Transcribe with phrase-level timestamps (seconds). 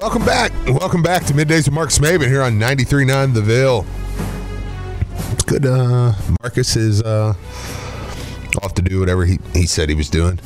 [0.00, 0.50] Welcome back.
[0.66, 3.84] Welcome back to Middays with Marcus Maven here on 93.9 The Ville.
[5.34, 5.66] It's good.
[5.66, 7.34] Uh, Marcus is uh,
[8.62, 10.40] off to do whatever he, he said he was doing.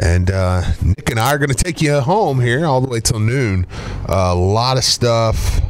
[0.00, 3.00] And uh, Nick and I are going to take you home here all the way
[3.00, 3.66] till noon.
[4.06, 5.60] a lot of stuff.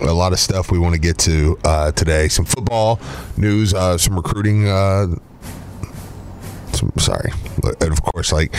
[0.00, 2.26] A lot of stuff we want to get to uh, today.
[2.26, 2.98] Some football
[3.36, 4.66] news, uh, some recruiting.
[4.66, 5.06] Uh,
[6.72, 7.30] some, sorry.
[7.80, 8.52] And of course, like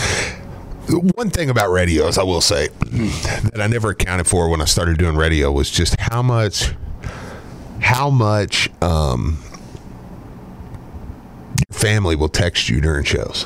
[0.89, 4.97] one thing about radios, I will say that I never accounted for when I started
[4.97, 6.73] doing radio was just how much,
[7.81, 9.39] how much um,
[11.57, 13.45] your family will text you during shows.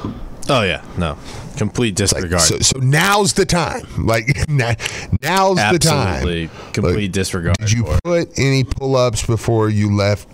[0.52, 1.18] Oh yeah, no,
[1.58, 2.42] complete disregard.
[2.42, 3.86] So, so now's the time.
[4.10, 4.74] Like now,
[5.22, 6.08] now's the time.
[6.16, 7.58] Absolutely, complete Like, disregard.
[7.58, 10.28] Did you put any pull-ups before you left?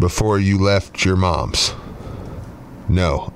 [0.00, 1.74] Before you left your mom's?
[2.88, 3.32] No.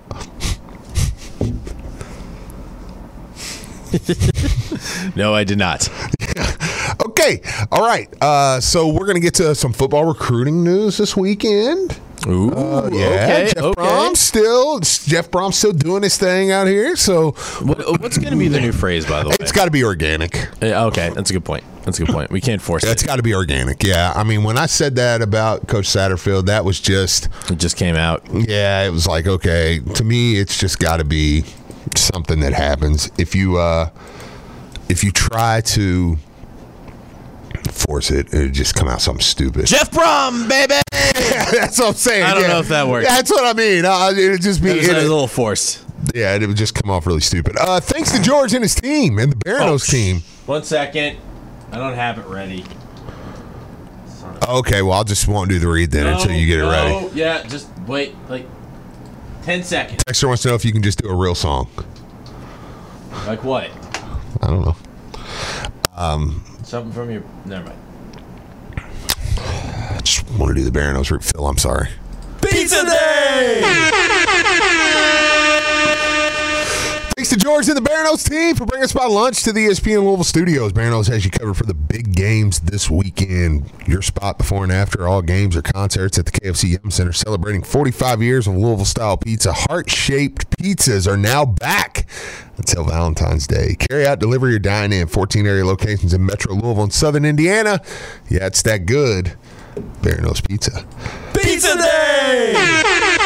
[5.16, 5.88] No, I did not.
[7.00, 7.40] Okay.
[7.70, 8.08] All right.
[8.20, 11.98] Uh, so we're gonna get to some football recruiting news this weekend.
[12.26, 13.80] Ooh, Uh, yeah, okay, Jeff okay.
[13.82, 16.96] Brohm's still Jeff Brohm's still doing his thing out here.
[16.96, 19.36] So What, what's going to be the new phrase, by the way?
[19.38, 20.48] it's got to be organic.
[20.62, 21.62] Okay, that's a good point.
[21.84, 22.30] That's a good point.
[22.30, 23.82] We can't force It's it's got to be organic.
[23.84, 24.12] Yeah.
[24.16, 27.94] I mean, when I said that about Coach Satterfield, that was just It just came
[27.96, 28.22] out.
[28.32, 28.82] yeah.
[28.84, 29.80] It was like okay.
[29.94, 31.44] To me, it's just got to be
[31.96, 33.10] something that happens.
[33.18, 33.90] If you uh,
[34.88, 36.18] if you try to
[37.72, 39.66] force it, it just come out something stupid.
[39.66, 40.74] Jeff Brohm, baby.
[40.92, 42.24] That's what I'm saying.
[42.24, 42.48] I don't yeah.
[42.48, 43.06] know if that works.
[43.06, 43.84] That's what I mean.
[43.84, 45.84] Uh, it'd just be It was a little forced.
[46.14, 47.56] yeah, it would just come off really stupid.
[47.58, 50.20] Uh, thanks to George and his team and the Bearno's sh- team.
[50.46, 51.18] One second.
[51.70, 52.64] I don't have it ready.
[54.46, 57.08] Okay, well, I'll just won't do the read then until you get it ready.
[57.14, 58.46] Yeah, just wait, like
[59.48, 60.04] ten seconds.
[60.04, 61.70] Texter wants to know if you can just do a real song.
[63.26, 63.70] Like what?
[64.42, 64.76] I don't know.
[65.96, 67.22] Um, Something from your.
[67.46, 67.78] Never mind.
[68.76, 71.24] I just want to do the Bearno's root.
[71.24, 71.88] Phil, I'm sorry.
[72.42, 73.62] Pizza Day.
[77.18, 80.04] Thanks to George and the Bearno's team for bringing us by lunch to the ESPN
[80.04, 80.72] Louisville studios.
[80.72, 83.68] Bearno's has you covered for the big games this weekend.
[83.88, 87.64] Your spot before and after all games or concerts at the KFC Yum Center celebrating
[87.64, 89.52] 45 years of Louisville style pizza.
[89.52, 92.06] Heart shaped pizzas are now back
[92.56, 93.74] until Valentine's Day.
[93.74, 97.82] Carry out, delivery, or dine in 14 area locations in Metro Louisville and Southern Indiana.
[98.28, 99.36] Yeah, it's that good.
[100.02, 100.86] Bearno's Pizza.
[101.34, 103.16] Pizza Day.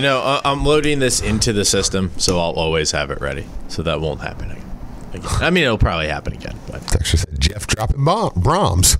[0.00, 3.44] You know, I- I'm loading this into the system, so I'll always have it ready.
[3.68, 4.64] So that won't happen again.
[5.12, 5.28] again.
[5.42, 6.58] I mean, it'll probably happen again.
[6.70, 8.96] But Texter said Jeff dropping bomb- Brahms.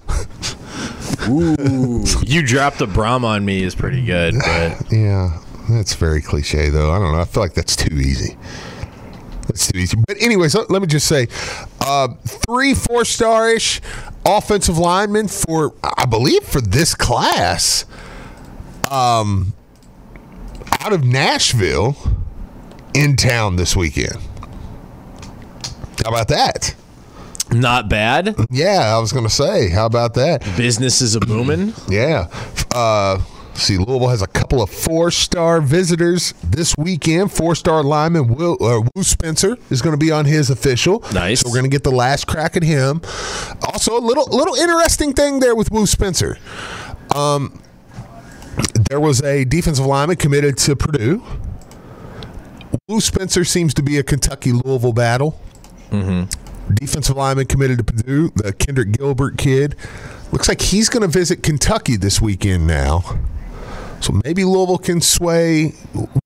[1.27, 5.38] you dropped a Brohm on me is pretty good, but Yeah,
[5.71, 6.93] that's very cliche, though.
[6.93, 7.21] I don't know.
[7.21, 8.37] I feel like that's too easy.
[9.49, 9.97] That's too easy.
[10.06, 11.28] But anyways, let, let me just say,
[11.81, 12.09] uh,
[12.47, 13.81] three four star-ish
[14.27, 17.87] offensive linemen for, I believe, for this class,
[18.91, 19.55] um,
[20.80, 21.96] out of Nashville,
[22.94, 24.16] in town this weekend.
[26.04, 26.74] How about that?
[27.52, 28.36] not bad.
[28.48, 30.40] Yeah, I was going to say, how about that?
[30.56, 31.74] Business is a booming.
[31.88, 32.28] Yeah.
[32.72, 33.19] Uh,
[33.54, 37.32] see, Louisville has a couple of four-star visitors this weekend.
[37.32, 41.04] Four-star lineman Will uh, Woo Spencer is going to be on his official.
[41.12, 41.40] Nice.
[41.40, 43.00] So we're going to get the last crack at him.
[43.64, 46.38] Also, a little little interesting thing there with Woo Spencer.
[47.16, 47.60] Um,
[48.88, 51.22] there was a defensive lineman committed to Purdue.
[52.88, 55.41] Woo Spencer seems to be a Kentucky Louisville battle.
[55.91, 56.75] Mm-hmm.
[56.75, 59.76] Defensive lineman committed to Purdue, the Kendrick Gilbert kid.
[60.32, 63.19] Looks like he's going to visit Kentucky this weekend now.
[64.00, 65.75] So maybe Louisville can sway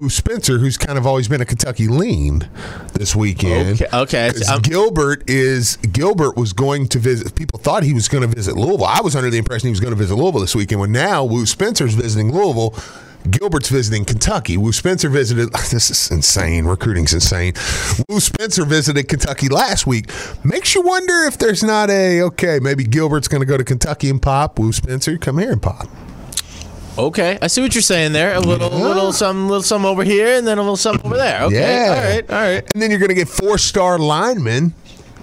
[0.09, 2.49] Spencer, who's kind of always been a Kentucky lean
[2.95, 3.83] this weekend.
[3.83, 4.31] Okay, okay.
[4.51, 7.35] Um, Gilbert is Gilbert was going to visit.
[7.35, 8.87] People thought he was going to visit Louisville.
[8.87, 10.81] I was under the impression he was going to visit Louisville this weekend.
[10.81, 12.75] When now Woo Spencer's visiting Louisville,
[13.29, 14.57] Gilbert's visiting Kentucky.
[14.57, 15.51] Woo Spencer visited.
[15.75, 16.67] This is insane.
[16.67, 17.55] Recruiting's insane.
[18.09, 20.11] Woo Spencer visited Kentucky last week.
[20.45, 22.61] Makes you wonder if there's not a okay.
[22.61, 24.59] Maybe Gilbert's going to go to Kentucky and pop.
[24.59, 25.89] Woo Spencer, come here and pop.
[26.97, 28.35] Okay, I see what you're saying there.
[28.35, 31.43] A little, little some, little some over here, and then a little some over there.
[31.45, 31.89] Okay, Yeah.
[31.89, 32.73] all right, all right.
[32.73, 34.75] And then you're going to get four star lineman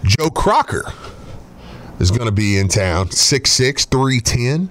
[0.03, 0.91] Joe Crocker
[1.99, 3.07] is going to be in town.
[3.07, 4.69] 6'6, 310,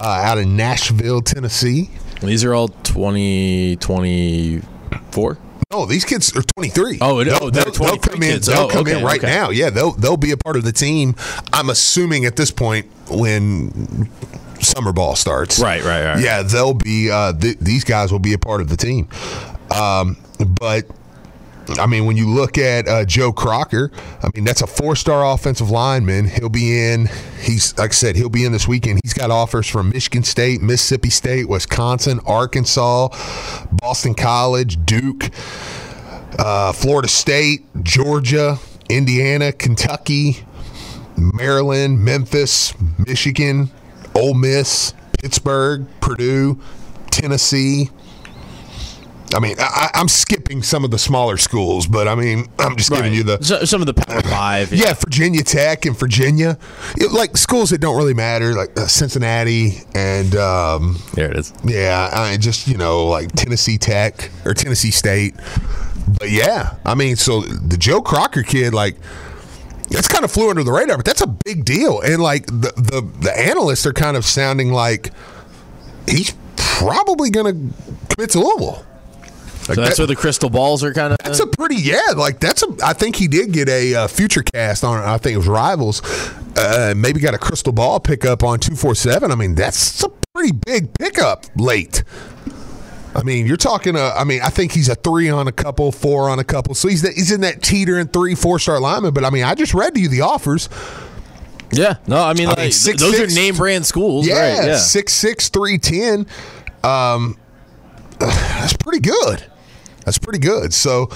[0.00, 1.90] uh, out of Nashville, Tennessee.
[2.22, 5.38] These are all 20, 24?
[5.72, 6.98] Oh, these kids are 23.
[7.00, 8.28] Oh, they'll, oh, they're they'll- they'll 23 come in.
[8.30, 8.46] kids.
[8.46, 9.26] They'll Oh, come in right okay.
[9.32, 9.50] now.
[9.50, 11.14] Yeah, they'll they'll be a part of the team.
[11.52, 14.08] I'm assuming at this point when
[14.60, 15.58] summer ball starts.
[15.58, 16.22] Right, right, right.
[16.22, 17.10] Yeah, they'll be.
[17.10, 19.08] Uh, th- these guys will be a part of the team.
[19.70, 20.86] Um, but
[21.78, 23.90] I mean, when you look at uh, Joe Crocker,
[24.22, 26.26] I mean that's a four-star offensive lineman.
[26.26, 27.08] He'll be in.
[27.40, 29.00] He's like I said, he'll be in this weekend.
[29.04, 33.08] He's got offers from Michigan State, Mississippi State, Wisconsin, Arkansas,
[33.72, 35.30] Boston College, Duke,
[36.38, 38.58] uh, Florida State, Georgia,
[38.88, 40.38] Indiana, Kentucky,
[41.16, 43.70] Maryland, Memphis, Michigan,
[44.14, 46.60] Ole Miss, Pittsburgh, Purdue,
[47.10, 47.90] Tennessee.
[49.32, 52.90] I mean, I, I'm skipping some of the smaller schools, but I mean, I'm just
[52.90, 54.72] giving you the So, some of the Power Five.
[54.72, 56.58] yeah, Virginia Tech and Virginia,
[56.96, 61.52] It- like schools that don't really matter, like uh, Cincinnati and um, There it is.
[61.64, 65.36] yeah, I mean, just you know, like Tennessee Tech or Tennessee State.
[66.18, 68.96] But yeah, I mean, so the Joe Crocker kid, like,
[69.90, 72.00] that's kind of flew under the radar, but that's a big deal.
[72.00, 75.12] And like the the, the analysts are kind of sounding like
[76.08, 77.74] he's probably going to
[78.14, 78.84] commit to Louisville.
[79.68, 81.18] Like So that's that- where the crystal balls are kind of.
[81.22, 82.00] that's a pretty yeah.
[82.16, 82.66] Like that's a.
[82.82, 84.98] I think he did get a uh, future cast on.
[85.02, 86.02] I think it was Rivals.
[86.56, 89.30] Uh, maybe got a crystal ball pickup on two four seven.
[89.30, 92.02] I mean that's a pretty big pickup late.
[93.14, 93.96] I mean, you're talking.
[93.96, 96.74] Uh, I mean, I think he's a three on a couple, four on a couple.
[96.74, 99.12] So he's that, he's in that teetering three, four star lineman.
[99.14, 100.68] But I mean, I just read to you the offers.
[101.72, 101.94] yeah.
[102.06, 104.66] No, I mean, I like, mean, six, those six- are name brand schools, Yeah, right?
[104.68, 104.76] Yeah.
[104.76, 106.26] six six three ten.
[106.84, 107.36] Um,
[108.18, 109.44] that's pretty good.
[110.04, 110.72] That's pretty good.
[110.72, 111.08] So,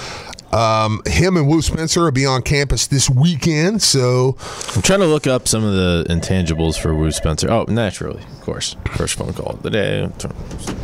[0.53, 3.83] um, him and Wu Spencer will be on campus this weekend.
[3.83, 4.37] So,
[4.75, 7.51] I'm trying to look up some of the intangibles for Wu Spencer.
[7.51, 8.77] Oh, naturally, of course.
[8.97, 10.09] First phone call of the day.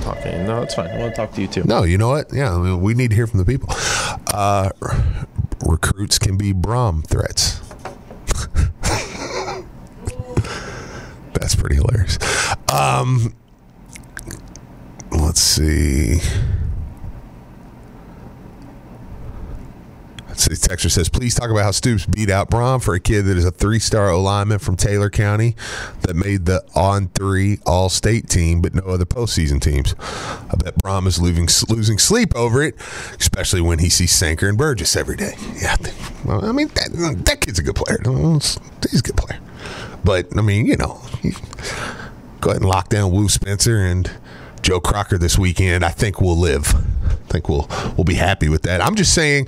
[0.03, 0.47] Talking.
[0.47, 0.89] No, it's fine.
[0.91, 1.65] I want to talk to you too.
[1.65, 2.33] no, you know what?
[2.33, 3.69] Yeah, I mean, we need to hear from the people.
[4.33, 4.71] Uh,
[5.67, 7.61] recruits can be Brohm threats.
[11.35, 12.19] That's pretty hilarious.
[12.73, 13.35] Um,
[15.11, 16.21] let's see.
[20.49, 23.45] Texture says, please talk about how Stoops beat out Brohm for a kid that is
[23.45, 25.55] a three star O lineman from Taylor County
[26.03, 29.95] that made the on three all state team, but no other postseason teams.
[29.99, 32.75] I bet Brohm is losing, losing sleep over it,
[33.19, 35.35] especially when he sees Sanker and Burgess every day.
[35.61, 35.77] Yeah.
[36.25, 37.99] Well, I mean, that, that kid's a good player.
[38.03, 39.41] He's a good player.
[40.05, 41.01] But, I mean, you know,
[42.41, 44.11] go ahead and lock down Wu Spencer and
[44.63, 45.85] Joe Crocker this weekend.
[45.85, 46.75] I think we'll live.
[47.31, 48.81] I think we'll we'll be happy with that.
[48.81, 49.45] I'm just saying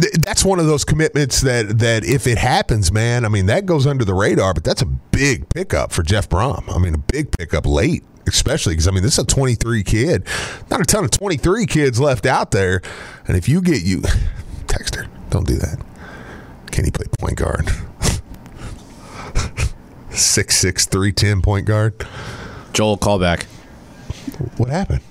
[0.00, 3.66] th- that's one of those commitments that that if it happens, man, I mean that
[3.66, 6.72] goes under the radar, but that's a big pickup for Jeff Brohm.
[6.72, 8.04] I mean a big pickup late.
[8.26, 10.26] Especially because I mean this is a 23 kid,
[10.70, 12.80] not a ton of 23 kids left out there,
[13.26, 13.98] and if you get you,
[14.66, 15.78] Texter, don't do that.
[16.70, 17.68] Can he play point guard?
[20.10, 22.06] Six six three ten point guard.
[22.72, 23.44] Joel, call back.
[24.56, 25.02] What happened?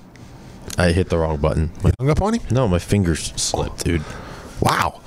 [0.76, 1.70] I hit the wrong button.
[1.82, 2.42] My- Hung up on him?
[2.50, 4.02] no, my fingers slipped, dude.
[4.60, 5.00] Wow.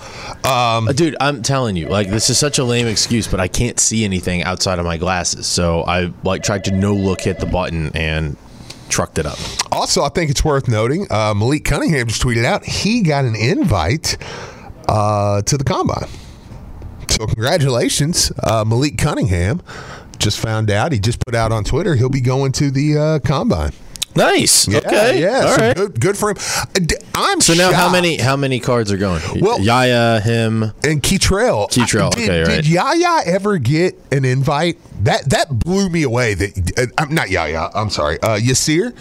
[0.44, 3.80] Uh, dude, I'm telling you, like this is such a lame excuse, but I can't
[3.80, 5.48] see anything outside of my glasses.
[5.48, 8.38] So I like tried to no look hit the button and
[8.90, 9.38] trucked it up.
[9.72, 13.36] Also, I think it's worth noting uh, Malik Cunningham just tweeted out he got an
[13.36, 14.18] invite
[14.88, 16.08] uh, to the combine.
[17.10, 19.62] So, congratulations, uh, Malik Cunningham.
[20.20, 23.20] Just found out he just put out on Twitter he'll be going to the uh,
[23.20, 23.72] combine.
[24.18, 24.68] Nice.
[24.68, 25.22] Yeah, okay.
[25.22, 25.76] yeah, All so right.
[25.76, 26.38] good, good for him.
[26.76, 26.80] Uh,
[27.16, 29.22] I'm So now, how many how many cards are going?
[29.40, 30.64] Well- Yaya, him.
[30.84, 31.70] And Kei'Trel.
[31.70, 32.56] Kei'Trel, Did, okay, right.
[32.64, 34.78] did Yaya ever get an invite?
[35.04, 36.34] That that blew me away.
[36.34, 37.70] That uh, I'm not Yaya.
[37.74, 38.20] I'm sorry.
[38.22, 38.96] Uh, Yasir.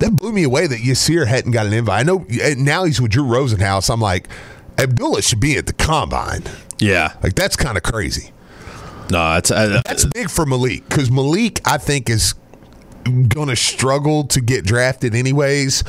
[0.00, 2.00] That blew me away that Yasir hadn't got an invite.
[2.00, 3.88] I know uh, now he's with Drew Rosenhaus.
[3.90, 4.28] I'm like,
[4.78, 6.42] Abdullah should be at the combine.
[6.78, 7.14] Yeah.
[7.22, 8.30] Like that's kind of crazy.
[9.10, 12.34] No, it's uh, That's big for Malik because Malik, I think, is
[13.06, 15.84] going to struggle to get drafted anyways.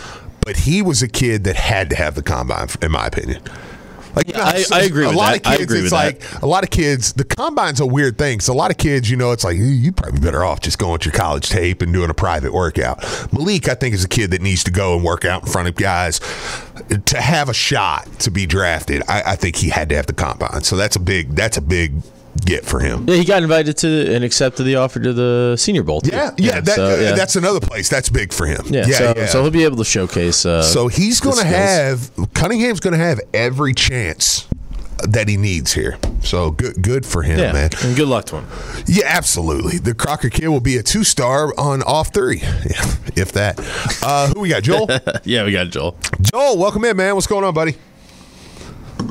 [0.45, 3.41] But he was a kid that had to have the combine, in my opinion.
[4.15, 5.53] Like Yeah, I- I agree a with lot that.
[5.53, 6.41] of kids, it's like that.
[6.41, 7.13] a lot of kids.
[7.13, 8.39] The combine's a weird thing.
[8.39, 10.79] So a lot of kids, you know, it's like "Eh, you'd probably better off just
[10.79, 13.03] going to your college tape and doing a private workout.
[13.33, 15.67] Malik, I think, is a kid that needs to go and work out in front
[15.67, 16.19] of guys
[17.05, 19.03] to have a shot to be drafted.
[19.07, 20.63] I, I think he had to have the combine.
[20.63, 21.36] So that's a big.
[21.36, 22.01] That's a big
[22.46, 23.06] get for him.
[23.08, 26.01] yeah, he got invited to and accepted the offer to the Senior Bowl.
[26.01, 26.12] too.
[26.12, 27.13] Yeah, yeah, that, so, yeah.
[27.13, 27.89] that's another place.
[27.89, 28.62] That's big for him.
[28.67, 28.86] yeah.
[28.86, 30.46] so, so he'll be able to showcase.
[30.46, 34.48] Uh, So he's going to have Cunningham's going to have every chance
[35.08, 35.98] that he needs here.
[36.22, 37.70] So good, good for him, yeah, man.
[37.84, 38.48] and good luck to him.
[38.88, 39.77] Yeah, absolutely.
[39.77, 42.51] The Crocker kid will be a two star on off three, yeah,
[43.15, 43.60] if that.
[44.03, 44.63] Uh, who we got?
[44.63, 44.89] Joel.
[45.24, 45.98] Yeah, we got Joel.
[46.22, 47.13] Joel, welcome in, man.
[47.13, 47.75] What's going on, buddy?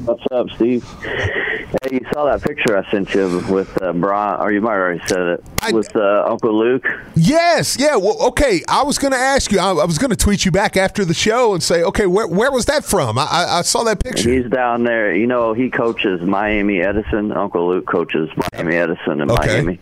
[0.06, 0.84] What's up, Steve?
[1.02, 4.80] Hey, you saw that picture I sent you with uh, Brian, or you might have
[4.80, 6.86] already said it, I- with uh, Uncle Luke.
[7.16, 7.96] Yes, yeah.
[7.96, 8.62] Well, okay.
[8.68, 9.58] I was going to ask you.
[9.58, 12.28] I, I was going to tweet you back after the show and say, okay, where
[12.28, 13.18] where was that from?
[13.18, 14.30] I, I, saw that picture.
[14.32, 15.12] He's down there.
[15.14, 17.32] You know, he coaches Miami Edison.
[17.32, 19.46] Uncle Luke coaches Miami Edison in Okay.
[19.62, 19.80] Miami.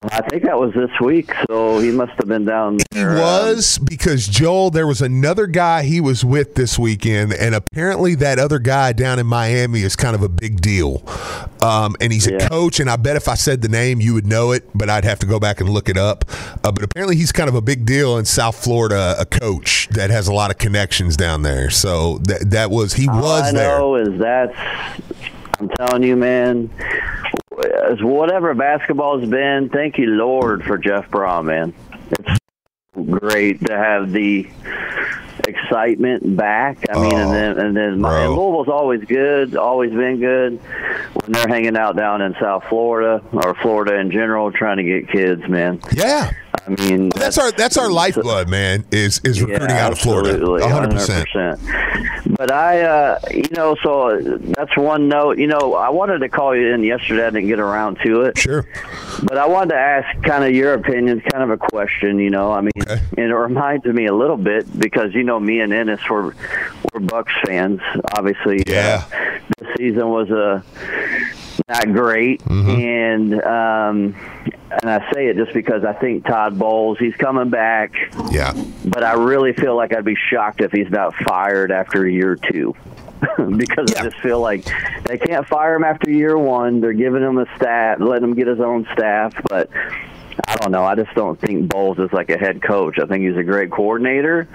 [0.00, 3.10] I think that was this week, so he must have been down there.
[3.10, 4.70] um, was because Joel.
[4.70, 9.18] There was another guy he was with this weekend, and apparently that other guy down
[9.18, 11.02] in Miami is kind of a big deal.
[11.60, 14.24] Um, and he's a coach, and I bet if I said the name, you would
[14.26, 16.24] know it, but I'd have to go back and look it up.
[16.62, 20.10] Uh, but apparently he's kind of a big deal in South Florida, a coach that
[20.10, 21.70] has a lot of connections down there.
[21.70, 23.78] So that that was he All was I there.
[23.78, 24.56] know is that's.
[25.58, 26.70] I'm telling you, man.
[27.88, 31.72] As whatever basketball's been, thank you, Lord, for Jeff Brohm, man.
[32.10, 32.38] It's
[32.94, 34.46] great to have the
[35.46, 36.78] excitement back.
[36.90, 38.28] I mean, Oh, and then and then my, bro.
[38.34, 40.58] Louisville's always good, always been good.
[41.14, 45.08] When they're hanging out down in South Florida or Florida in general, trying to get
[45.08, 45.80] kids, man.
[45.92, 46.30] Yeah.
[46.68, 48.84] I mean, That's our that's our lifeblood, man.
[48.90, 51.28] Is is recruiting out of Florida, one hundred percent.
[51.30, 52.36] 100%.
[52.36, 55.38] But I, uh, you know, so that's one note.
[55.38, 57.26] You know, I wanted to call you in yesterday.
[57.26, 58.36] I didn't get around to it.
[58.38, 58.66] Sure.
[59.22, 62.52] But I wanted to ask kind of your opinion, kind of a question, you know.
[62.52, 63.00] I mean, Okay.
[63.16, 66.34] and it reminds me a little bit because, you know, me and Ennis were,
[66.92, 67.80] were Bucs fans.
[68.16, 69.04] Obviously, Yeah.
[69.10, 70.62] uh, this season was a
[71.68, 74.16] not great, and um,
[74.70, 77.92] and I say it just because I think Todd Bowles, he's coming back,
[78.30, 78.52] Yeah.
[78.84, 82.74] but I really feel like I'd be shocked if he's not fired after year two.
[83.56, 84.00] because Yeah.
[84.00, 84.64] I just feel like
[85.04, 86.80] they can't fire him after year one.
[86.80, 89.68] They're giving him a staff, letting him get his own staff, but
[90.46, 90.84] I don't know.
[90.84, 92.98] I just don't think Bowles is like a head coach.
[92.98, 94.46] I think he's a great coordinator,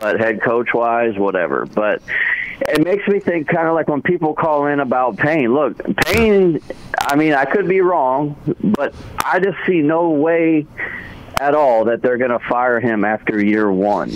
[0.00, 1.66] but head coach wise, whatever.
[1.66, 2.02] But
[2.60, 5.52] it makes me think kind of like when people call in about Payne.
[5.52, 6.60] Look, Payne.
[7.00, 8.36] I mean, I could be wrong,
[8.76, 10.66] but I just see no way
[11.40, 14.12] at all that they're going to fire him after year one.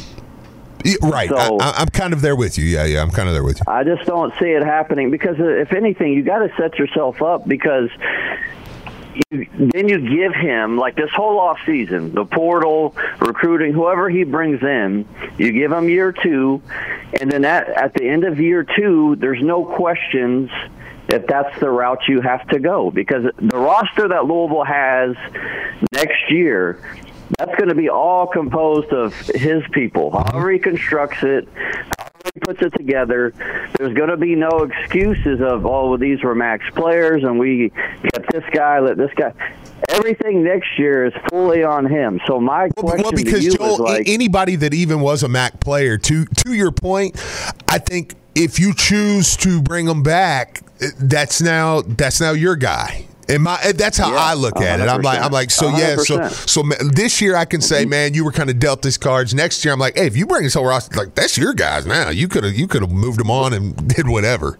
[1.03, 1.29] Right.
[1.29, 2.65] So- I, I'm kind of there with you.
[2.65, 3.03] Yeah, yeah.
[3.03, 3.65] I'm kind of there with you.
[3.67, 7.21] I just don't see it happening because, uh, if anything, you got to set yourself
[7.23, 7.91] up because
[9.31, 14.25] you, then you give him like this whole off season, the portal, recruiting, whoever he
[14.25, 15.07] brings in,
[15.39, 16.63] you give him year two,
[17.21, 20.51] and then at at the end of year two, there's no questions
[21.09, 25.17] if that's the route you have to go because the roster that Louisville has
[25.93, 26.81] next year.
[27.39, 30.13] That's going to be all composed of his people.
[30.13, 31.49] However he constructs it,
[32.41, 33.33] puts it together.
[33.79, 37.71] There's going to be no excuses of, oh, these were Mack players and we
[38.15, 39.33] kept this guy, let this guy.
[39.91, 42.21] Everything next year is fully on him.
[42.27, 45.29] So my question well, to because you Joel, is like, anybody that even was a
[45.29, 47.17] Mack player, to to your point,
[47.69, 50.63] I think if you choose to bring them back,
[50.99, 53.07] that's now that's now your guy.
[53.29, 54.89] And my eh, that's how Yeah, I look at it.
[54.89, 55.97] I'm like I'm like so yeah.
[55.97, 56.49] So 100%.
[56.49, 59.35] so this year I can say, man, you were kind of dealt these cards.
[59.35, 61.87] Next year I'm like, hey, if you bring this whole roster, like that's your guys
[61.87, 62.11] now.
[62.11, 64.59] You could have you could have moved them on and did whatever.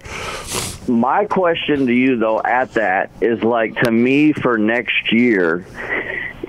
[0.89, 5.67] my question to you though at that is like to me for next year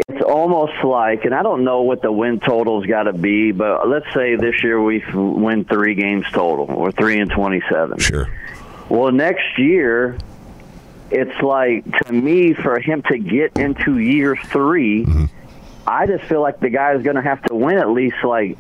[0.10, 3.88] it's almost like and i don't know what the win total's got to be but
[3.90, 8.28] let's say this year we win three games total or three and 27 Sure.
[8.90, 10.18] well next year
[11.12, 15.26] it's like to me for him to get into year 3 mm-hmm.
[15.88, 18.58] i just feel like the guy is going to have to win at least like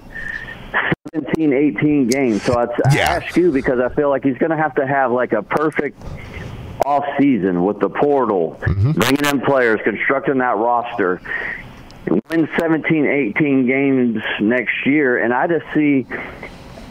[1.13, 2.43] 17 18 games.
[2.43, 5.11] So I'd, I ask you because i feel like he's going to have to have
[5.11, 6.01] like a perfect
[6.85, 8.91] off season with the portal mm-hmm.
[8.91, 11.21] bringing in players constructing that roster
[12.29, 15.17] win 17 18 games next year.
[15.23, 16.05] And i just see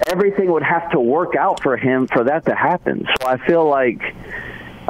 [0.06, 3.06] everything would have to work out for him for that to happen.
[3.20, 4.00] So i feel like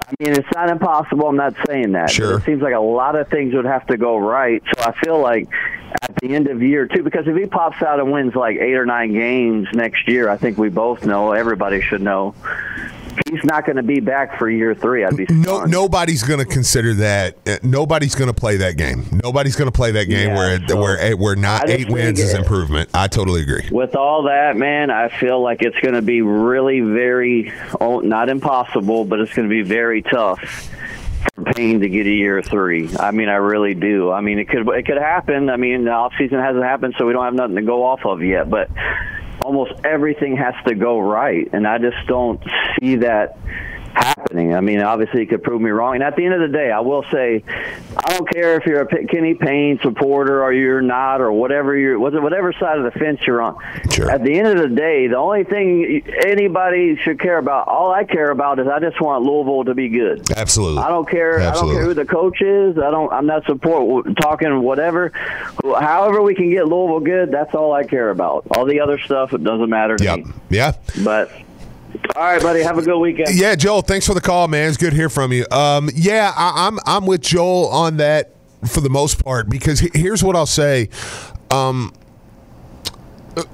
[0.06, 1.26] I mean, it's not impossible.
[1.28, 2.10] I'm not saying that.
[2.10, 2.38] Sure.
[2.38, 4.62] It seems like a lot of things would have to go right.
[4.76, 5.48] So I feel like
[6.00, 8.74] at the end of year two, because if he pops out and wins like eight
[8.74, 12.34] or nine games next year, I think we both know, everybody should know,
[13.30, 15.04] he's not going to be back for year three.
[15.04, 15.70] I'd be No, stunned.
[15.72, 17.36] nobody's going to consider that.
[17.46, 19.04] uh, Nobody's going to play that game.
[19.24, 22.34] Nobody's going to play that game Yeah, where so where where not eight wins is
[22.34, 22.90] improvement.
[22.94, 23.68] I totally agree.
[23.70, 28.28] With all that, man, I feel like it's going to be really very, oh, not
[28.28, 30.70] impossible, but it's going to be very tough
[31.34, 32.88] for Payne to get a year three.
[32.98, 34.10] I mean, I really do.
[34.12, 35.50] I mean, it could it could happen.
[35.50, 38.04] I mean, the off season hasn't happened, so we don't have nothing to go off
[38.04, 38.48] of yet.
[38.48, 38.70] But
[39.46, 42.42] almost everything has to go right, and I just don't
[42.80, 43.38] see that
[43.96, 44.54] happening.
[44.54, 45.94] I mean, obviously, he could prove me wrong.
[45.94, 47.42] And at the end of the day, I will say,
[47.96, 51.98] I don't care if you're a Kenny Payne supporter or you're not, or whatever you're,
[51.98, 53.56] whatever side of the fence you're on.
[53.90, 54.10] Sure.
[54.10, 58.04] At the end of the day, the only thing anybody should care about, all I
[58.04, 60.30] care about is I just want Louisville to be good.
[60.36, 60.82] Absolutely.
[60.82, 61.40] I don't care.
[61.40, 62.78] I don't care who the coach is.
[62.78, 63.12] I don't.
[63.12, 65.12] I'm not support talking whatever.
[65.64, 67.30] However, we can get Louisville good.
[67.30, 68.44] That's all I care about.
[68.56, 70.18] All the other stuff it doesn't matter to Yep.
[70.18, 70.24] me.
[70.50, 70.72] Yeah.
[71.04, 71.30] But
[72.14, 72.62] all right, buddy.
[72.62, 73.28] Have a good weekend.
[73.34, 73.82] Yeah, Joel.
[73.82, 74.68] Thanks for the call, man.
[74.68, 75.46] It's good to hear from you.
[75.50, 78.32] Um, yeah, I, I'm I'm with Joel on that
[78.66, 80.88] for the most part because he- here's what I'll say.
[81.50, 81.92] Um,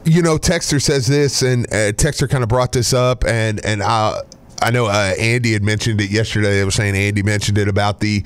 [0.04, 3.82] you know, Texter says this, and uh, Texter kind of brought this up, and and
[3.82, 4.21] I
[4.61, 6.61] I know uh, Andy had mentioned it yesterday.
[6.61, 8.25] I was saying Andy mentioned it about the.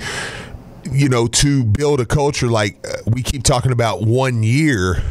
[0.88, 5.02] You know, to build a culture like uh, we keep talking about one year,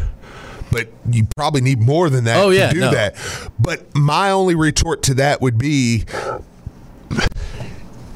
[0.76, 2.92] but you probably need more than that Oh, yeah, to do no.
[2.92, 3.16] that.
[3.58, 6.04] But my only retort to that would be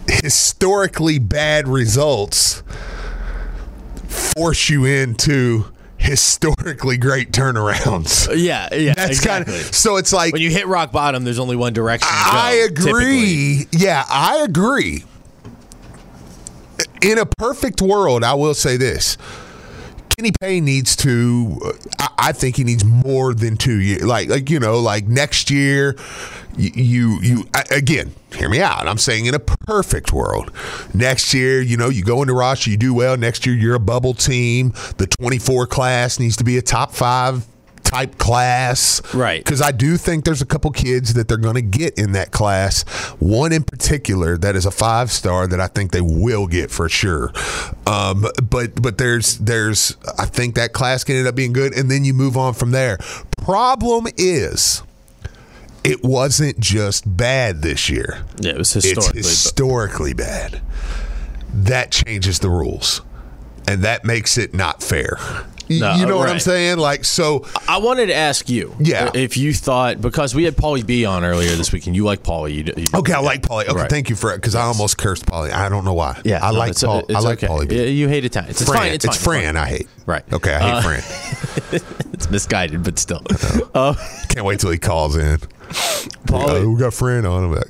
[0.08, 2.64] historically bad results
[4.08, 5.66] force you into
[5.98, 8.28] historically great turnarounds.
[8.38, 9.54] Yeah, yeah, That's exactly.
[9.54, 12.08] kind of so it's like when you hit rock bottom, there's only one direction.
[12.10, 13.62] To I go, typically.
[13.62, 13.68] agree.
[13.72, 15.04] Yeah, I agree.
[17.02, 19.18] In a perfect world, I will say this.
[20.20, 21.62] Kenny Payne needs to.
[21.64, 24.04] uh, I, I think he needs more than two years.
[24.04, 25.96] Like, like you know, like next year,
[26.58, 28.12] you, you, again.
[28.34, 28.86] Hear me out.
[28.86, 30.52] I'm saying in a perfect world,
[30.94, 33.16] next year, you know, you go into roster, you do well.
[33.16, 34.74] Next year, you're a bubble team.
[34.98, 37.48] The 24 class needs to be a top five
[37.92, 39.44] type class, Right.
[39.44, 42.32] Because I do think there's a couple kids that they're going to get in that
[42.32, 42.84] class.
[43.20, 46.88] One in particular that is a five star that I think they will get for
[46.90, 47.32] sure.
[47.88, 51.90] Um, but but there's there's I think that class can end up being good, and
[51.90, 52.98] then you move on from there.
[53.38, 54.84] Problem is,
[55.84, 58.24] it wasn't just bad this year.
[58.40, 60.10] Yeah, it was historically, It's historically.
[60.10, 60.62] historically bad.
[61.54, 63.02] That changes the rules,
[63.68, 65.18] and that makes it not fair.
[65.70, 66.78] No, you know what I'm saying?
[66.80, 67.46] Like so.
[67.68, 69.12] I wanted to ask you, Yeah.
[69.14, 71.96] if you thought because we had Paulie B on earlier this weekend.
[71.96, 72.54] you like Paulie.
[72.56, 73.66] You, you, Okay, I like Paulie.
[73.68, 73.90] Okay, Right.
[73.90, 75.52] thank you for it because I almost cursed Paulie.
[75.52, 76.20] I don't know why.
[76.26, 77.04] Yeah, I no, like it's- Paul.
[77.16, 77.48] I like okay.
[77.48, 77.72] Paulie.
[77.72, 78.50] Yeah, You hate Italian.
[78.52, 78.78] It's, Fran.
[78.80, 78.92] fine.
[78.94, 79.42] It's, It's, fine.
[79.42, 79.58] Fran.
[79.58, 79.88] I hate.
[80.06, 80.24] Right.
[80.34, 81.82] Okay, I hate Uh, Fran.
[82.14, 83.22] It's misguided, but still.
[83.74, 83.94] Uh,
[84.28, 85.38] Can't wait till he calls in.
[86.28, 87.46] Paulie, Uh, we got Fran on.
[87.46, 87.68] I'm like,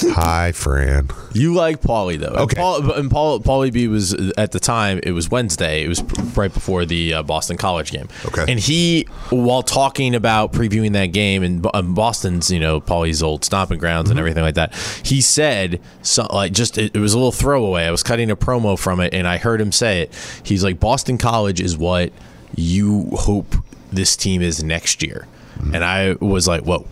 [0.00, 1.08] Hi, Fran.
[1.34, 2.28] you like Paulie though.
[2.28, 2.56] And Okay.
[2.56, 5.00] Paul, and Paul, Paulie B was at the time.
[5.02, 5.84] It was Wednesday.
[5.84, 6.02] It was
[6.36, 8.08] right before the uh, Boston College game.
[8.26, 8.44] Okay.
[8.48, 13.44] And he, while talking about previewing that game and um, Boston's, you know, Paulie's old
[13.44, 17.16] stomping grounds and everything like that, he said, so, like, just it, it was a
[17.16, 17.84] little throwaway.
[17.84, 20.40] I was cutting a promo from it, and I heard him say it.
[20.44, 22.12] He's like, Boston College is what
[22.56, 23.54] you hope
[23.92, 25.26] this team is next year,
[25.72, 26.86] and I was like, whoa.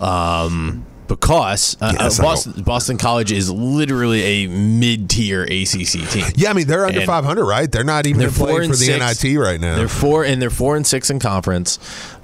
[0.00, 6.24] Um, because uh, Yes, uh, Boston, Boston College is literally a mid-tier ACC team.
[6.34, 7.70] Yeah, I mean they're under And 500, right?
[7.70, 9.24] They're not even They're playing four for the six.
[9.24, 9.76] NIT right now.
[9.76, 11.78] They're four and they're four and six in conference.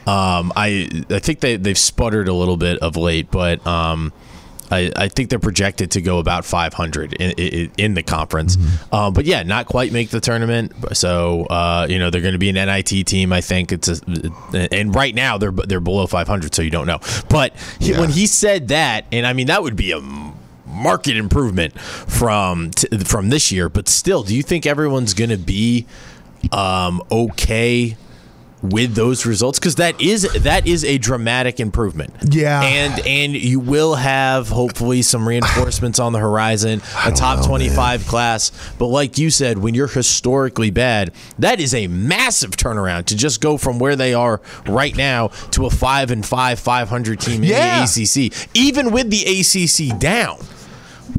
[0.06, 4.12] Um, I I think they they've sputtered a little bit of late, but um,
[4.70, 8.56] I, I think they're projected to go about 500 in, in, in the conference.
[8.56, 8.94] Mm-hmm.
[8.94, 10.72] Um, but yeah, not quite make the tournament.
[10.92, 13.32] So uh, you know they're going to be an NIT team.
[13.32, 16.98] I think it's a, and right now they're they're below 500, so you don't know.
[17.28, 20.00] But he, when he said that, and I mean that would be a
[20.66, 23.68] market improvement from t- from this year.
[23.68, 25.86] But still, do you think everyone's going to be
[26.52, 27.96] um, okay
[28.62, 29.58] with those results?
[29.58, 32.14] Because that is that is a dramatic improvement.
[32.24, 32.62] Yeah.
[32.62, 37.68] and and you will have hopefully some reinforcements on the horizon, a top know, twenty
[37.68, 38.50] five class.
[38.78, 43.40] But like you said, when you're historically bad, that is a massive turnaround to just
[43.40, 47.42] go from where they are right now to a five and five, five hundred team
[47.42, 47.82] Yeah.
[47.82, 50.38] in the ACC, even with the ACC down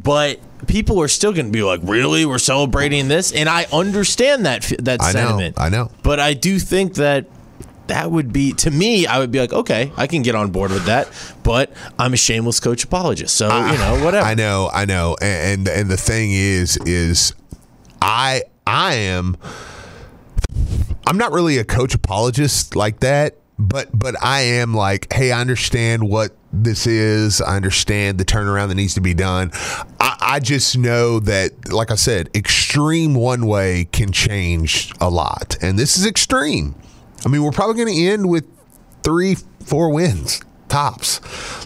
[0.03, 4.45] but people are still going to be like, "Really, we're celebrating this?" And I understand
[4.45, 5.59] that that I know, sentiment.
[5.59, 5.91] I know.
[6.03, 7.25] but I do think that
[7.87, 9.05] that would be to me.
[9.05, 11.09] I would be like, "Okay, I can get on board with that."
[11.43, 14.25] But I'm a shameless coach apologist, so you know, ah, whatever.
[14.25, 17.33] I know, I know, and, and and the thing is, is
[18.01, 19.37] I I am
[21.07, 25.39] I'm not really a coach apologist like that, but but I am like, hey, I
[25.39, 27.41] understand what this is.
[27.41, 29.51] I understand the turnaround that needs to be done.
[29.99, 35.57] I, I just know that, like I said, extreme one way can change a lot,
[35.61, 36.75] and this is extreme.
[37.25, 38.45] I mean, we're probably going to end with
[39.03, 41.19] three, four wins tops.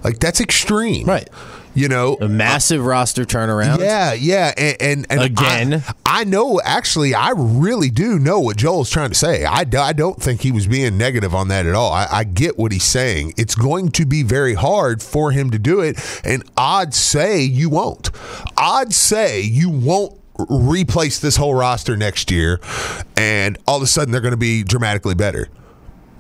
[0.03, 1.29] Like that's extreme, Right.
[1.75, 3.79] You know, A massive roster turnaround.
[3.79, 5.83] yeah, yeah, and, and, and Again.
[6.05, 6.61] I, I know.
[6.63, 9.43] Actually, I really do know what Joel's trying to say.
[9.43, 11.91] I, I don't think he was being negative on that at all.
[11.91, 13.33] I, I get what he's saying.
[13.37, 17.69] It's going to be very hard for him to do it, and I'd say you
[17.69, 18.09] won't.
[18.57, 20.17] I'd say you won't
[20.49, 22.59] replace this whole roster next year,
[23.17, 25.49] and all of a sudden they're going to be dramatically better.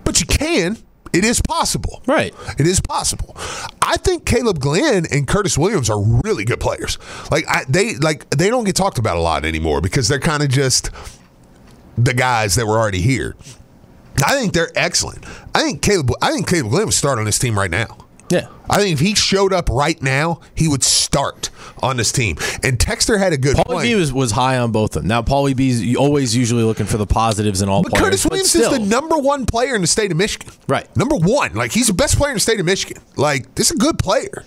[0.03, 0.77] But you can.
[1.15, 2.01] It is possible.
[2.05, 2.33] Right.
[2.59, 3.35] It is possible.
[3.81, 6.97] I think Caleb Glenn and Curtis Williams are really good players.
[7.31, 10.43] Like I, they like they don't get talked about a lot anymore because they're kind
[10.43, 10.89] of just
[11.97, 13.35] the guys that were already here.
[14.25, 15.25] I think they're excellent.
[15.53, 16.11] I think Caleb.
[16.21, 18.04] I think Caleb Glenn would start on this team right now.
[18.29, 18.47] Yeah.
[18.69, 21.51] I think if he showed up right now, he would start
[21.83, 22.37] on this team.
[22.63, 23.83] And Texter had a good Paulie point.
[23.83, 25.07] B was, was high on both of them.
[25.07, 28.03] Now, Paulie B's always usually looking for the positives in all But players.
[28.03, 30.51] Curtis Williams is the number one player in the state of Michigan.
[30.67, 30.93] Right.
[30.97, 31.53] Number one.
[31.53, 33.01] Like, he's the best player in the state of Michigan.
[33.15, 34.43] Like, this is a good player.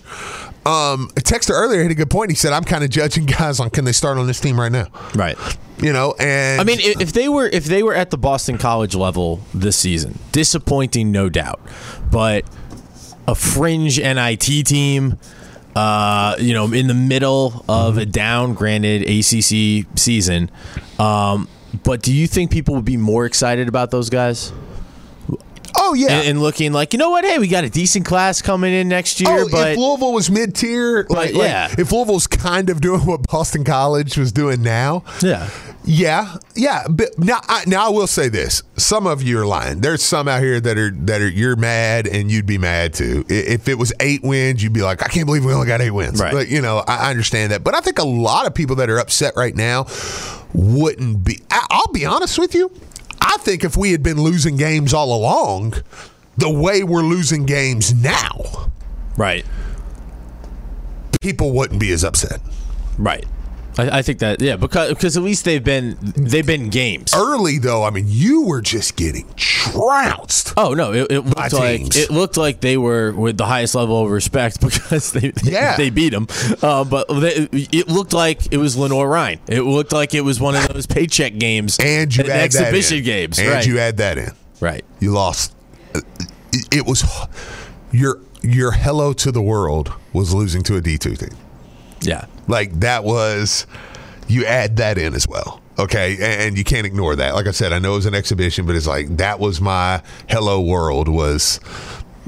[0.65, 2.31] Um, texter earlier had a good point.
[2.31, 4.71] He said, I'm kind of judging guys on can they start on this team right
[4.71, 4.87] now.
[5.15, 5.37] Right.
[5.81, 8.95] You know, and I mean, if they were if they were at the Boston College
[8.95, 11.61] level this season, disappointing, no doubt,
[12.11, 12.43] but
[13.29, 15.19] a fringe NIT team,
[15.75, 20.49] uh, you know, in the middle of a down, granted ACC season.
[20.97, 21.47] Um,
[21.83, 24.51] but do you think people would be more excited about those guys
[25.75, 26.11] oh, yeah.
[26.11, 27.23] and, and looking like, you know what?
[27.23, 30.29] Hey, we got a decent class coming in next year, Oh, but if Louisville was
[30.29, 31.73] mid tier, like, like, yeah.
[31.77, 35.49] if Louisville's kind of doing what Boston College was doing now, yeah,
[35.85, 36.85] Yeah, yeah.
[36.89, 39.81] But now, I, now I will say this: some of you are lying.
[39.81, 43.25] There's some out here that are that are you're mad and you'd be mad too.
[43.27, 45.91] If it was eight wins, you'd be like, I can't believe we only got eight
[45.91, 46.19] wins.
[46.21, 46.33] Right.
[46.33, 47.63] But you know, I understand that.
[47.63, 49.87] But I think a lot of people that are upset right now
[50.53, 51.39] wouldn't be.
[51.49, 52.71] I'll be honest with you.
[53.21, 55.73] I think if we had been losing games all along,
[56.37, 58.69] the way we're losing games now,
[59.17, 59.45] right,
[61.21, 62.41] people wouldn't be as upset.
[62.97, 63.25] right.
[63.79, 67.13] I, I think that yeah, because because at least they've been they've been games.
[67.15, 70.53] Early though, I mean, you were just getting trounced.
[70.57, 70.93] Oh no!
[70.93, 71.95] It, it looked like teams.
[71.97, 75.77] it looked like they were with the highest level of respect because they Yeah.
[75.77, 76.27] they beat them.
[76.61, 79.39] Uh, but they, it looked like it was Lenoir-Rhyne.
[79.47, 82.99] It looked like it was one of those paycheck games And you add exhibition that
[82.99, 83.03] in.
[83.05, 83.39] games.
[83.39, 83.65] and right?
[83.67, 84.31] you add that in.
[84.59, 84.83] right.
[84.99, 85.53] You lost.
[85.93, 86.03] It-
[86.71, 87.03] It was
[87.91, 91.29] your your hello to the world was losing to a D two team.
[92.01, 92.25] Yeah.
[92.47, 93.65] Like that was
[94.27, 95.61] you add that in as well.
[95.77, 97.35] Okay, and, and you can't ignore that.
[97.35, 100.01] Like I said, I know it was an exhibition, but it's like that was my
[100.27, 101.59] hello world was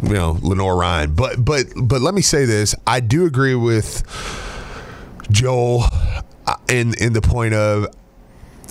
[0.01, 1.13] you know Lenoir-Rhyne.
[1.13, 4.03] But but but let me say this: I do agree with
[5.29, 5.83] Joel
[6.47, 7.87] uh, in in the point of,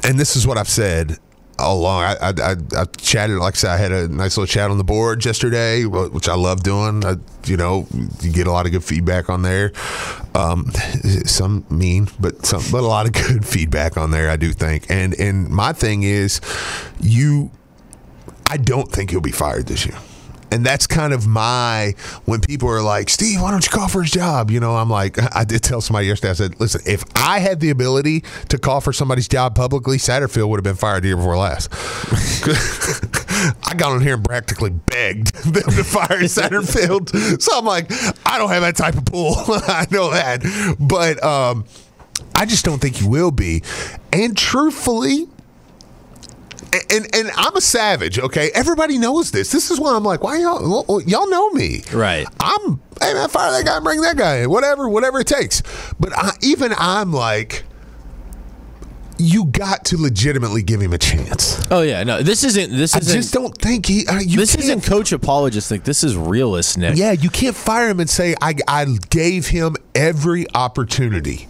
[0.03, 1.19] and this is what I've said
[1.61, 2.03] all along.
[2.03, 4.79] I I, I, I chatted, like I said, I had a nice little chat on
[4.79, 7.05] the board yesterday, which I love doing.
[7.05, 7.87] I, you know,
[8.20, 9.73] you get a lot of good feedback on there.
[10.35, 10.70] Um,
[11.25, 14.31] some mean, but some, but a lot of good feedback on there.
[14.31, 16.40] I do think, and and my thing is,
[17.01, 17.51] you,
[18.49, 19.99] I don't think he'll be fired this year.
[20.51, 24.03] And that's kind of my when people are like, Steve, why don't you call for
[24.03, 24.51] his job?
[24.51, 26.31] You know, I'm like, I did tell somebody yesterday.
[26.31, 30.49] I said, listen, if I had the ability to call for somebody's job publicly, Satterfield
[30.49, 31.71] would have been fired the year before last.
[33.65, 37.41] I got on here and practically begged them to fire Satterfield.
[37.41, 37.91] So I'm like,
[38.27, 39.35] I don't have that type of pull.
[39.49, 40.43] I know that,
[40.79, 41.65] but um,
[42.35, 43.63] I just don't think he will be.
[44.13, 45.29] And truthfully,
[46.72, 48.18] and and I'm a savage.
[48.18, 49.50] Okay, everybody knows this.
[49.50, 52.26] This is why I'm like, why y'all y'all know me, Right.
[52.38, 55.62] I'm hey man, fire that guy, bring that guy in, whatever, whatever it takes.
[55.98, 57.64] But I, even I'm like,
[59.18, 61.61] you got to legitimately give him a chance.
[61.70, 62.02] Oh yeah.
[62.04, 62.70] No, this isn't.
[62.70, 63.14] This isn't.
[63.14, 64.06] just don't think he.
[64.06, 65.68] Uh, you this isn't coach apologist.
[65.68, 66.96] Think this is realist, Nick.
[66.96, 71.48] Yeah, you can't fire him and say I I gave him every opportunity.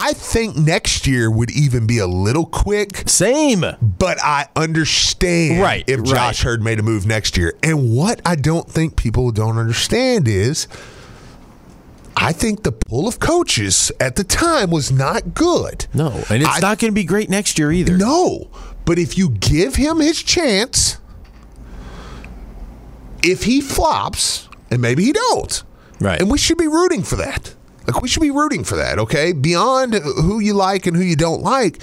[0.00, 3.08] I think next year would even be a little quick.
[3.08, 3.64] Same.
[3.82, 6.50] But I understand Right, if Josh right.
[6.50, 7.54] Heird made a move next year.
[7.62, 10.68] And what I don't think people don't understand is
[12.16, 15.86] I think the pool of coaches at the time was not good.
[15.94, 17.96] No, and it's I- not going to be great next year either.
[17.96, 18.48] No.
[18.84, 20.98] But if you give him his chance,
[23.22, 25.62] if he flops, and maybe he don't,
[26.00, 26.20] Right.
[26.20, 27.54] and we should be rooting for that.
[27.88, 29.32] Like we should be rooting for that, okay?
[29.32, 31.82] Beyond who you like and who you don't like,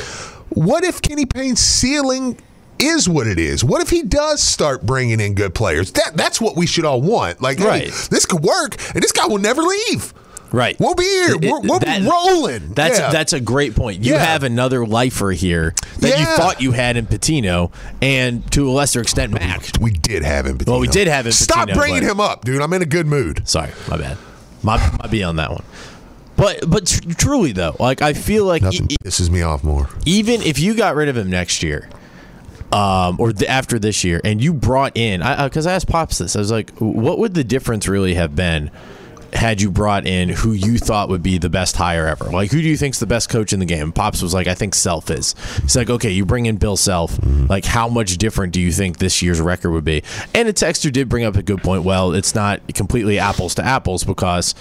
[0.50, 2.38] what if Kenny Payne's ceiling
[2.78, 3.64] is what it is?
[3.64, 5.92] What if he does start bringing in good players?
[5.94, 7.42] That that's what we should all want.
[7.42, 10.14] Like, hey, this could work, and this guy will never leave.
[10.52, 10.80] Right.
[10.80, 11.32] We'll be here.
[11.36, 12.74] It- it- we'll we'll that- be rolling.
[12.76, 13.10] That's Yeah.
[13.12, 14.04] that's a great point.
[14.06, 14.24] You Yeah.
[14.24, 19.02] have another lifer here that you thought you had in Pitino, and to a lesser
[19.02, 19.66] extent, Mack.
[19.82, 20.60] we did have him.
[20.66, 22.62] Well, we did have him, Stop bringing but- him up, dude.
[22.62, 23.42] I'm in a good mood.
[23.50, 24.18] Sorry, my bad.
[24.64, 25.64] Might, might be on that one.
[26.38, 29.90] But but tr- truly though, like I feel like Nothing e- pisses me off more.
[30.06, 31.88] even if you got rid of him next year,
[32.72, 36.18] um, or th- after this year, and you brought in, I because I, asked Pops
[36.18, 38.70] this, I was like, what would the difference really have been?
[39.34, 42.26] Had you brought in who you thought would be the best hire ever?
[42.26, 43.92] Like, who do you think's the best coach in the game?
[43.92, 45.36] Pops was like, I think Self is.
[45.58, 47.20] It's like, okay, you bring in Bill Self.
[47.50, 50.04] Like, how much different do you think this year's record would be?
[50.34, 51.84] And a texter did bring up a good point.
[51.84, 54.56] Well, it's not completely apples to apples because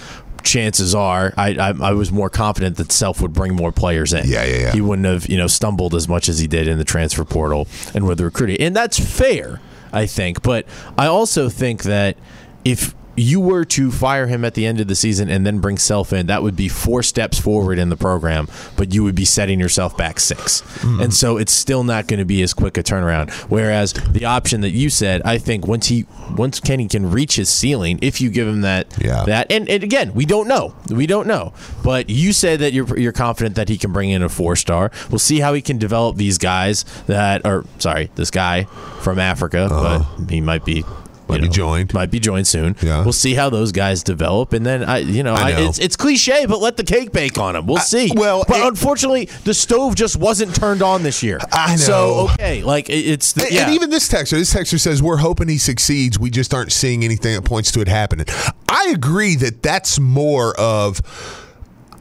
[0.45, 4.27] chances are I, I, I was more confident that Self would bring more players in.
[4.27, 4.71] Yeah, yeah, yeah.
[4.71, 7.67] He wouldn't have you know stumbled as much as he did in the transfer portal
[7.93, 9.59] and with the recruiting, and that's fair,
[9.91, 10.41] I think.
[10.41, 10.65] But
[10.97, 12.17] I also think that
[12.63, 15.77] if you were to fire him at the end of the season and then bring
[15.77, 19.25] Self in, that would be four steps forward in the program, but you would be
[19.25, 21.01] setting yourself back 6 Mm-hmm.
[21.01, 23.31] and so it's still not going to be as quick a turnaround.
[23.49, 27.49] Whereas the option that you said, I think once he once Kenny can reach his
[27.49, 29.23] ceiling, if you give him that Yeah.
[29.25, 30.75] that and, and again, we don't know.
[30.89, 31.53] We don't know.
[31.83, 34.91] But you said that you're you're confident that he can bring in a four star.
[35.09, 38.63] We'll see how he can develop these guys that are sorry, this guy
[39.01, 41.01] from Africa, but he might be Uh-huh.
[41.27, 41.93] Might you be joined.
[41.93, 42.75] Might be joined soon.
[42.81, 43.03] Yeah.
[43.03, 45.95] We'll see how those guys develop, and then I, you know, I I it's it's
[45.95, 47.65] cliche, but let the cake bake on them.
[47.65, 48.11] We'll see.
[48.15, 51.39] well, but it- unfortunately, the stove just wasn't turned on this year.
[51.51, 51.77] I know.
[51.77, 53.65] So okay, like it- it's the, And, yeah.
[53.65, 56.19] and even this texter, this texter says we're hoping he succeeds.
[56.19, 58.25] We just aren't seeing anything that points to it happening.
[58.69, 61.01] I agree that that's more of.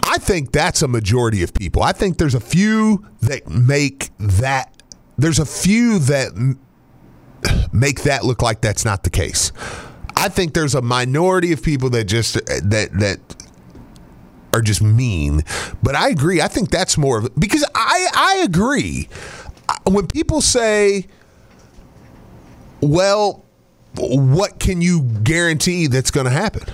[0.06, 1.82] I think that's a majority of people.
[1.82, 4.70] I think there's a few that make that.
[5.16, 6.56] There's a few that
[7.72, 9.52] make that look like that's not the case.
[10.16, 13.18] I think there's a minority of people that just that that
[14.52, 15.42] are just mean.
[15.82, 16.40] But I agree.
[16.40, 19.08] I think that's more of because I I agree.
[19.84, 21.06] When people say,
[22.80, 23.44] "Well,
[23.96, 26.64] what can you guarantee that's going to happen?"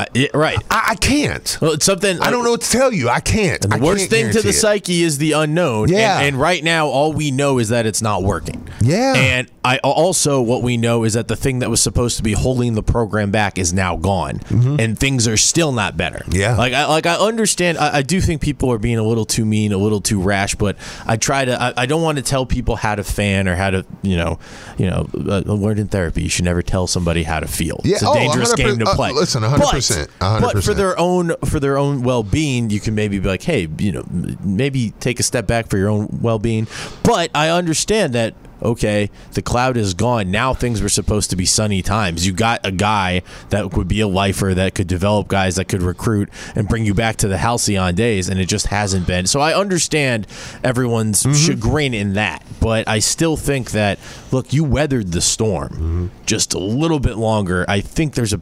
[0.00, 0.58] Uh, right.
[0.70, 1.58] I, I can't.
[1.60, 3.08] Well, it's something I don't know what to tell you.
[3.08, 3.60] I can't.
[3.62, 4.54] The I worst can't thing to the it.
[4.54, 5.88] psyche is the unknown.
[5.88, 6.18] Yeah.
[6.18, 8.68] And, and right now, all we know is that it's not working.
[8.80, 9.14] Yeah.
[9.14, 12.32] And I also what we know is that the thing that was supposed to be
[12.32, 16.20] holding the program back is now gone, and things are still not better.
[16.20, 16.32] Mm-hmm.
[16.40, 16.56] Yeah.
[16.56, 17.76] Like I like I understand.
[17.76, 20.54] I, I do think people are being a little too mean, a little too rash,
[20.54, 21.60] but I try to.
[21.60, 24.38] I, I don't want to tell people how to fan or how to you know
[24.78, 26.22] you know uh, learned in therapy.
[26.22, 27.80] You should never tell somebody how to feel.
[27.84, 27.94] Yeah.
[27.96, 29.12] It's a Oh, dangerous game to uh, play.
[29.12, 30.40] listen, But- 100%, 100%.
[30.40, 33.68] But for their own for their own well being, you can maybe be like, hey,
[33.78, 34.04] you know,
[34.42, 36.66] maybe take a step back for your own well being.
[37.02, 38.32] But I understand that.
[38.62, 40.30] Okay, the cloud is gone.
[40.30, 42.26] Now things were supposed to be sunny times.
[42.26, 45.82] You got a guy that would be a lifer that could develop guys that could
[45.82, 49.26] recruit and bring you back to the halcyon days, and it just hasn't been.
[49.26, 50.26] So I understand
[50.62, 51.34] everyone's mm-hmm.
[51.34, 53.98] chagrin in that, but I still think that
[54.30, 56.06] look, you weathered the storm mm-hmm.
[56.26, 57.64] just a little bit longer.
[57.68, 58.40] I think there's a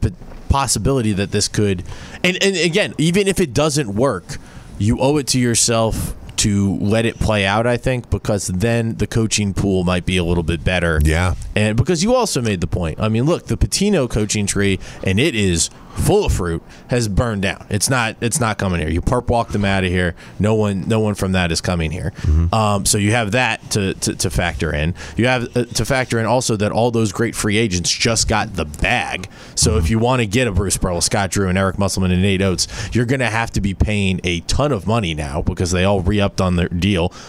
[0.49, 1.83] possibility that this could
[2.23, 4.37] and, and again even if it doesn't work
[4.79, 9.05] you owe it to yourself to let it play out i think because then the
[9.07, 11.35] coaching pool might be a little bit better Yeah.
[11.55, 15.19] and because you also made the point i mean look the pitino coaching tree and
[15.19, 17.65] it is full of fruit has burned down.
[17.69, 18.89] It's not it's not coming here.
[18.89, 20.15] You perp walk them out of here.
[20.39, 22.13] No one no one from that is coming here.
[22.51, 24.95] Um, so you have that to, to, to factor in.
[25.17, 28.55] You have uh, to factor in also that all those great free agents just got
[28.55, 29.29] the bag.
[29.55, 32.21] So if you want to get a bruce Pearl, scott drew and eric musselman and
[32.21, 35.71] nate oats you're going to have to be paying a ton of money now because
[35.71, 37.11] they all re-upped on their deal.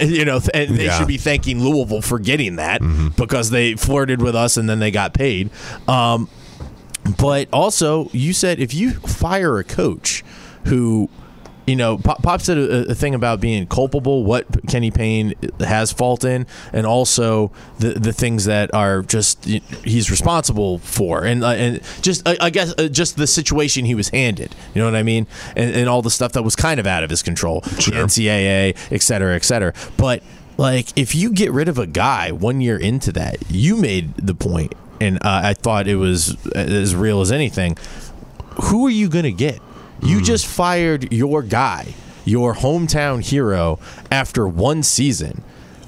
[0.00, 0.96] You know, and they Yeah.
[0.98, 2.80] should be thanking Louisville for getting that
[3.16, 5.50] because they flirted with us and then they got paid.
[5.88, 6.28] Um,
[7.18, 10.24] but also, you said if you fire a coach
[10.66, 11.10] who,
[11.66, 15.92] you know, Pop, Pop said a, a thing about being culpable, what Kenny Payne has
[15.92, 21.48] fault in, and also the the things that are just he's responsible for, and uh,
[21.48, 24.54] and just I, I guess uh, just the situation he was handed.
[24.74, 25.26] You know what I mean?
[25.56, 28.76] And, and all the stuff that was kind of out of his control, the NCAA,
[28.90, 29.72] et cetera, et cetera.
[29.96, 30.22] But
[30.56, 34.34] like, if you get rid of a guy one year into that, you made the
[34.34, 37.76] point, and uh, I thought it was as real as anything.
[38.64, 39.60] Who are you going to get?
[40.02, 43.78] You just fired your guy, your hometown hero,
[44.10, 45.42] after one season.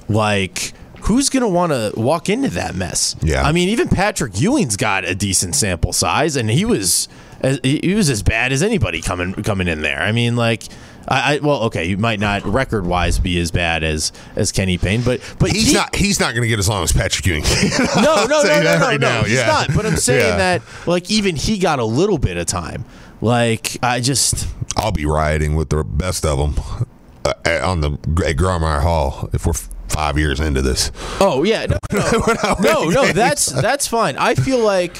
[0.08, 3.16] Like, who's going to want to walk into that mess?
[3.20, 3.42] Yeah.
[3.42, 7.08] I mean, even Patrick Ewing's got a decent sample size, and he was
[7.40, 10.00] as he was as bad as anybody coming coming in there.
[10.00, 10.64] I mean, like.
[11.08, 14.76] I, I well, okay, you might not record wise be as bad as as Kenny
[14.78, 15.94] Payne, but but He's he- not.
[15.94, 17.42] He's not going to get as long as Patrick Ewing.
[17.96, 19.46] no, no, no, no, no, right no, now, he's yeah.
[19.46, 19.68] not.
[19.74, 20.36] But I'm saying Yeah.
[20.36, 22.84] that, like, even he got a little bit of time.
[23.20, 26.84] Like, I just, I'll be rioting with the best of them
[27.24, 27.92] uh, on the
[28.26, 29.54] at Grawemeyer Hall if we're
[29.88, 30.90] five years into this.
[31.20, 34.16] oh yeah, no, no, no, no, that's that's fine.
[34.18, 34.96] I feel like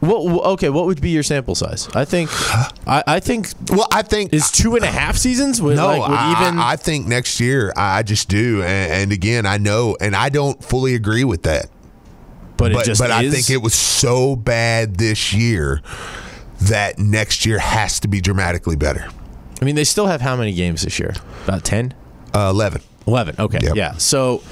[0.00, 1.88] What, okay, what would be your sample size?
[1.94, 2.28] I think,
[2.86, 5.60] I, I think Well, I think is two and a half seasons.
[5.62, 9.12] Would, No, like, would I, even I think next year I just do, and, and
[9.12, 11.70] again I know, and I don't fully agree with that.
[12.56, 15.80] but it But just but I think it was so bad this year
[16.62, 19.08] that next year has to be dramatically better.
[19.60, 21.14] I mean, they still have how many games this year?
[21.44, 21.94] About 10?
[22.34, 22.82] Uh, Eleven.
[23.06, 23.36] 11.
[23.38, 23.58] Okay.
[23.62, 23.76] Yep.
[23.76, 23.92] Yeah.
[23.96, 24.42] So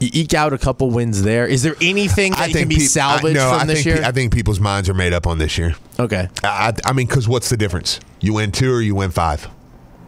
[0.00, 1.46] you eke out a couple wins there.
[1.46, 4.04] Is there anything that can be peop- salvaged I, no, from I this think, year?
[4.04, 5.74] I think people's minds are made up on this year.
[5.98, 6.28] okay.
[6.44, 7.98] I, I mean, because what's the difference?
[8.20, 9.48] You win two or you win five?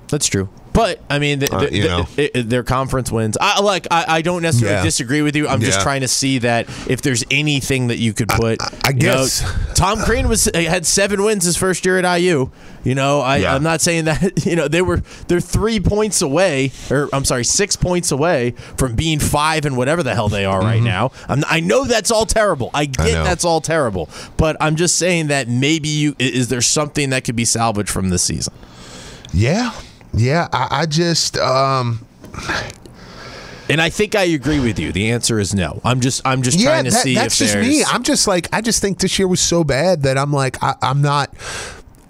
[0.09, 0.49] That's true.
[0.73, 2.07] But I mean, th- Uh, th- you know.
[2.17, 3.37] it- it- their conference wins.
[3.41, 3.87] I like.
[3.91, 4.83] I, I don't necessarily Yeah.
[4.85, 5.49] disagree with you.
[5.49, 8.63] I'm just trying to see that if there's anything that you could put.
[8.63, 9.45] I you know, guess.
[9.75, 12.51] Tom Crean was had seven wins his first year at IU.
[12.85, 13.55] You know, I, Yeah.
[13.55, 14.45] I'm not saying that.
[14.51, 18.95] You know, they were they're three points away, or I'm sorry, six points away from
[18.95, 21.11] being five and whatever the hell they are right now.
[21.29, 22.71] I'm, I know that's all terrible.
[22.75, 23.25] I get know.
[23.25, 27.37] that's all terrible, but I'm just saying that maybe you is there something that could
[27.37, 28.55] be salvaged from this season.
[29.33, 29.73] Yeah,
[30.13, 30.49] yeah.
[30.53, 32.05] I, I just um,
[33.69, 34.91] And I think I agree with you.
[34.93, 35.81] The answer is no.
[35.85, 36.67] I'm just I'm just yeah.
[36.71, 37.85] trying to that- see that's if just me.
[37.85, 40.75] I'm just like I just think this year was so bad that I'm like I,
[40.83, 41.33] I'm not.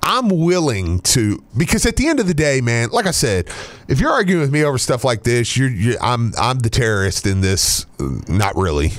[0.02, 3.48] I'm willing to because at the end of the day, man, like I said,
[3.86, 7.26] if you're arguing with me over stuff like this, you're, you're I'm I'm the terrorist
[7.26, 7.84] in this.
[8.00, 8.92] uh, Not really,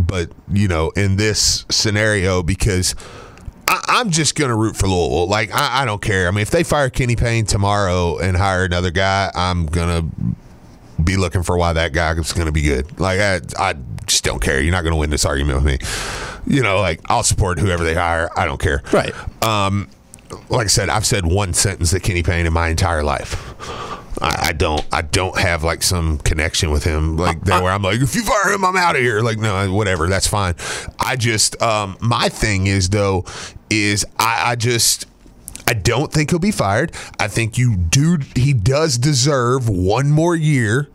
[0.00, 2.94] but you know, in this scenario because.
[3.72, 5.28] I, I'm just gonna root for Louisville.
[5.28, 6.28] Like I, I don't care.
[6.28, 10.04] I mean, if they fire Kenny Payne tomorrow and hire another guy, I'm gonna
[11.02, 13.00] be looking for why that guy is going to be good.
[13.00, 13.74] Like I, I
[14.06, 14.60] just don't care.
[14.60, 16.54] You're not going to win this argument with me.
[16.54, 18.30] You know, like I'll support whoever they hire.
[18.36, 18.82] I don't care.
[18.92, 19.12] right.
[19.42, 19.88] Um,
[20.48, 23.54] like I said, I've said one sentence that Kenny Payne in my entire life.
[24.20, 24.86] I, I don't.
[24.92, 28.22] I don't have like some connection with him like that where I'm like, if you
[28.22, 29.20] fire him, I'm out of here.
[29.20, 30.06] Like no, whatever.
[30.06, 30.54] That's fine.
[30.98, 33.24] I just um, my thing is though
[33.72, 35.06] is I, I just.
[35.66, 36.92] I don't think he'll be fired.
[37.20, 38.18] I think you do.
[38.34, 40.88] He does deserve one more year.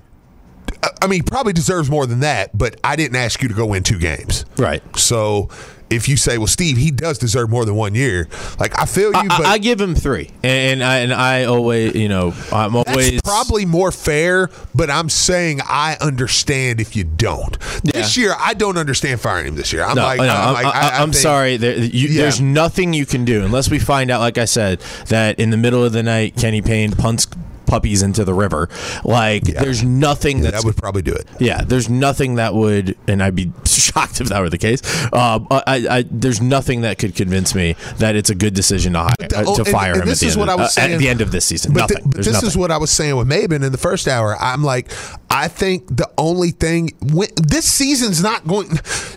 [1.02, 2.56] I- mean, he probably deserves more than that.
[2.56, 4.46] But I didn't ask you to go win two games.
[4.58, 4.84] Right.
[4.98, 5.50] So
[5.89, 8.28] if you say, well, Steve, he does deserve more than one year.
[8.60, 11.43] Like I feel you, I, but I give him three, and, and I and I
[11.45, 14.50] always, you know, I'm always that's probably more fair.
[14.76, 17.58] But I'm saying I understand if you don't.
[17.84, 19.56] This year, I don't understand firing him.
[19.56, 21.58] This year, I'm No, like, no, I'm, I'm, like, I, am sorry.
[21.58, 22.23] There, you, Yeah.
[22.23, 25.58] There's nothing you can do unless we find out, like I said, that in the
[25.58, 27.28] middle of the night, Kenny Payne punts
[27.68, 28.70] puppies into the river.
[29.04, 31.28] Like, there's nothing that's That would probably do it.
[31.40, 34.82] Yeah, there's nothing that would, and I'd be shocked if that were the case.
[35.14, 39.00] Um, I, I, there's nothing that could convince me that it's a good decision to
[39.00, 40.60] hire the- uh, oh, to fire and him this at, the is end what of,
[40.60, 41.74] I was uh, at the end of this season.
[41.74, 41.98] But, nothing.
[41.98, 42.48] th- but this nothing.
[42.48, 44.36] is what I was saying with Maben in the first hour.
[44.40, 44.92] I'm like,
[45.30, 48.70] I think the only thing when, this season's not going,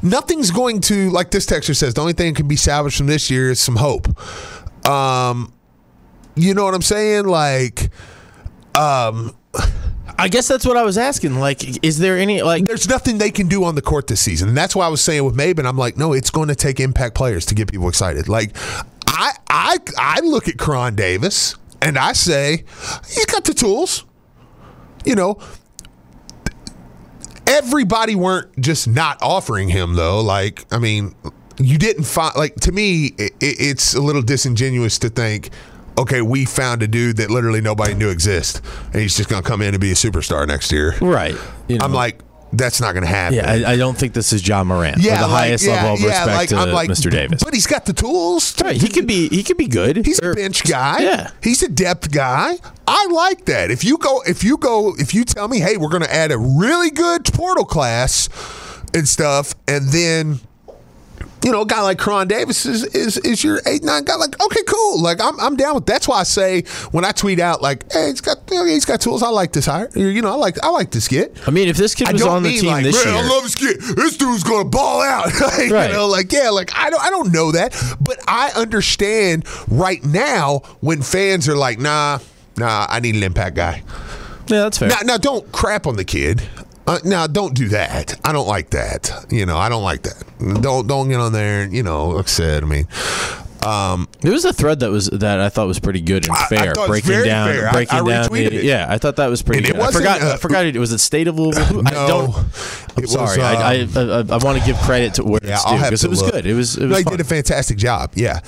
[0.03, 1.95] nothing's going to like this texture says.
[1.95, 4.09] The only thing that can be salvaged from this year is some hope.
[4.89, 5.53] Um,
[6.35, 7.27] you know what I'm saying?
[7.27, 7.91] Like,
[8.74, 9.35] um,
[10.18, 11.37] I guess that's what I was asking.
[11.37, 12.66] Like, is there any like?
[12.66, 14.48] there's nothing they can do on the court this season.
[14.48, 16.78] And that's why I was saying with Maben, I'm like, no, it's going to take
[16.78, 18.28] impact players to get people excited.
[18.28, 18.54] Like,
[19.06, 22.64] I I I look at Koron Davis and I say,
[23.06, 24.04] he's got the tools.
[25.04, 25.38] You know,
[27.46, 30.20] everybody weren't just not offering him though.
[30.20, 31.14] Like, I mean,
[31.59, 35.50] you didn't find like to me, it, it's a little disingenuous to think.
[36.01, 39.49] Okay, we found a dude that literally nobody knew exist, and he's just going to
[39.49, 40.95] come in and be a superstar next year.
[41.01, 41.35] Right.
[41.69, 42.21] You know, I'm like,
[42.53, 43.37] that's not going to happen.
[43.37, 44.97] yeah, I, I don't think this is Ja Morant.
[44.97, 47.11] with the like, highest yeah, level of yeah, respect like, to like, Mr.
[47.11, 47.45] Davis.
[47.45, 48.55] But he's got the tools.
[48.55, 49.29] to- Right, he could be.
[49.29, 50.05] He could be good.
[50.07, 51.01] He's Or- a bench guy.
[51.01, 51.31] Yeah.
[51.43, 52.57] He's a depth guy.
[52.89, 53.71] I like that.
[53.71, 56.33] If you go, if you go, if you tell me, hey, we're going to add
[56.33, 58.29] a really good portal class
[58.95, 60.41] and stuff, and then.
[61.44, 64.16] You know, a guy like Koron Davis is, is is your eight nine guy.
[64.16, 65.00] Like, okay, cool.
[65.03, 65.87] Like, I'm I'm down with.
[65.87, 69.22] That's why I say when I tweet out like, hey, he's got he's got tools.
[69.22, 69.88] I like this hire.
[69.94, 71.38] You know, I like I like this kid.
[71.46, 73.42] I mean, if this kid was on the team like, this man, year, I love
[73.44, 73.81] this kid.
[73.81, 75.31] This dude's gonna ball out.
[75.40, 75.87] Like, Right.
[75.90, 80.05] You know, like yeah, like I don't, I don't know that, but I understand right
[80.05, 82.18] now when fans are like, nah,
[82.57, 83.83] nah, I need an impact guy.
[84.46, 84.88] yeah, that's fair.
[84.88, 86.42] Now, now don't crap on the kid.
[86.87, 88.19] Uh, now, don't do that.
[88.25, 89.27] I don't like that.
[89.31, 90.25] You know, I don't like that.
[90.63, 91.67] Don't don't get on there.
[91.67, 92.87] You know, like I said, I mean,
[93.67, 96.40] um, There was a thread that was that I thought was pretty good and I-
[96.42, 97.71] I fair, thought it was breaking down, fair.
[97.73, 98.33] Breaking I down.
[98.33, 98.65] the- it.
[98.65, 99.83] Yeah, I thought that was pretty And it good.
[99.83, 100.23] I forgot.
[100.23, 101.83] uh, I forgot it was it State of Louisville.
[101.87, 102.37] I No, don't.
[102.37, 102.44] I'm
[102.96, 103.40] it was, sorry.
[103.42, 106.04] I, I, um, I, I want to give credit to where Yeah, it's due because
[106.04, 106.33] it was look.
[106.33, 106.46] good.
[106.46, 106.77] It was.
[106.77, 107.13] It was he fun.
[107.13, 108.13] did a fantastic job.
[108.15, 108.40] Yeah.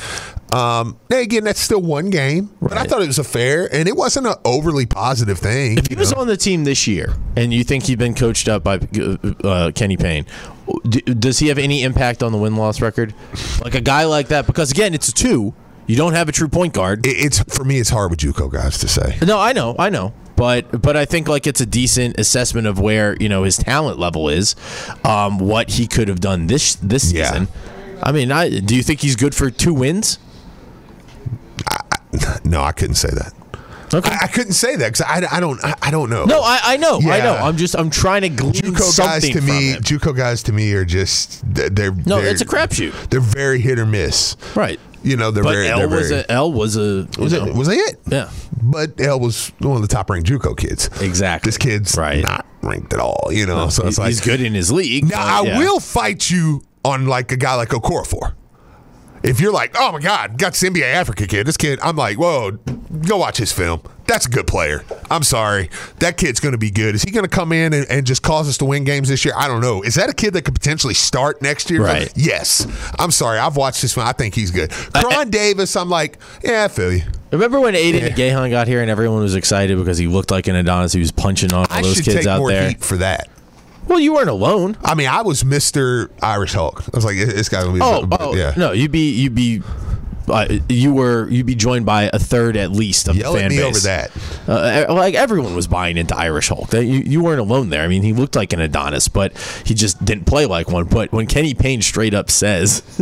[0.52, 3.88] Um, now again, that's still one game, but I thought it was a fair, and
[3.88, 5.78] it wasn't an overly positive thing.
[5.78, 6.20] If he was know?
[6.20, 8.78] on the team this year, and you think he'd been coached up by
[9.44, 10.26] uh, Kenny Payne,
[10.88, 13.14] D- does he have any impact on the win loss record?
[13.62, 15.54] Like a guy like that, because again, it's a two.
[15.86, 17.06] You don't have a true point guard.
[17.06, 17.78] It- It's for me.
[17.78, 19.18] It's hard with JUCO guys to say.
[19.26, 22.78] No, I know, I know, but but I think like it's a decent assessment of
[22.78, 24.54] where you know his talent level is,
[25.04, 27.26] um, what he could have done this this Yeah.
[27.30, 27.48] season.
[28.02, 30.18] I mean, I do you think he's good for two wins?
[32.44, 33.32] No, I couldn't say that.
[33.94, 34.10] Okay.
[34.10, 36.24] I, I couldn't say that because I, I don't I, I don't know.
[36.24, 37.34] no, I, I know, I know.
[37.34, 39.82] I'm just I'm trying to glean JUCO guys to me, him.
[39.82, 43.10] JUCO guys to me are just they're, No, they're- it's a crapshoot.
[43.10, 44.36] They're very hit or miss.
[44.56, 44.80] Right.
[45.04, 45.68] You know, they're But very.
[45.68, 47.96] L they're was very, a L was a was know, it was that it?
[48.08, 48.30] yeah
[48.62, 50.88] But L was one of the top ranked JUCO kids.
[51.00, 51.48] Exactly.
[51.48, 52.22] This kid's Right.
[52.22, 53.28] not ranked at all.
[53.32, 55.08] You know, so it's he's, like he's good in his league.
[55.10, 55.58] Now I yeah.
[55.58, 58.34] will fight you on like a guy like Okorafor.
[59.22, 61.46] If you're like, oh my God, got this NBA Africa kid.
[61.46, 62.52] This kid, I'm like, whoa,
[63.06, 63.82] go watch his film.
[64.06, 64.84] That's a good player.
[65.10, 65.70] I'm sorry.
[66.00, 66.94] That kid's going to be good.
[66.94, 69.24] Is he going to come in and, and just cause us to win games this
[69.24, 69.32] year?
[69.36, 69.82] I don't know.
[69.82, 71.82] Is that a kid that could potentially start next year?
[71.84, 72.12] Right.
[72.16, 72.66] Yes.
[72.98, 73.38] I'm sorry.
[73.38, 74.06] I've watched his film.
[74.06, 74.70] I think he's good.
[74.70, 77.02] Koron Davis, I'm like, yeah, I feel you.
[77.30, 80.56] Remember when Aidan Igiehon got here and everyone was excited because he looked like an
[80.56, 80.92] Adonis?
[80.92, 82.68] He was punching on all I those kids out more there.
[82.68, 83.28] heat for that.
[83.92, 84.78] Well, you weren't alone.
[84.82, 86.08] I mean, I was Mr.
[86.22, 86.80] Irish Hulk.
[86.80, 87.84] I was like, this guy's going to be.
[87.84, 88.54] Oh, oh yeah.
[88.56, 89.60] no, you'd be you'd be
[90.28, 93.50] uh, you were you'd be joined by a third at least of Yell the fan
[93.50, 93.60] base.
[93.64, 94.10] over that.
[94.48, 96.72] Uh, like everyone was buying into Irish Hulk.
[96.72, 97.82] You, you weren't alone there.
[97.82, 100.84] I mean, he looked like an Adonis, but he just didn't play like one.
[100.84, 102.80] But when Kenny Payne straight up says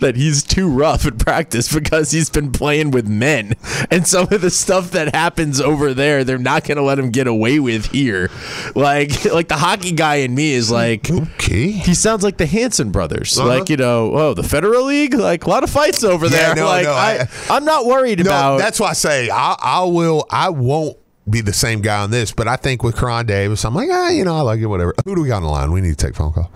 [0.00, 3.54] that he's too rough at practice because he's been playing with men,
[3.90, 7.10] and some of the stuff that happens over there, they're not going to let him
[7.10, 8.30] get away with here.
[8.74, 11.10] Like, like the hockey guy in me is like.
[11.10, 11.70] Okay.
[11.72, 13.48] He sounds like the Hanson brothers, Uh-huh.
[13.48, 16.54] like you know, oh, the Federal League, like a lot of fights over Yeah, there.
[16.54, 18.58] no, like no, I, I- I, am not worried No, about.
[18.58, 20.26] that's why I say I, I will.
[20.30, 20.96] I won't
[21.28, 24.10] be the same guy on this, but I think with Koron Davis, I'm like, ah,
[24.10, 24.94] you know, I like it, whatever.
[25.04, 25.72] Who do we got on the line?
[25.72, 26.50] We need to take a phone call.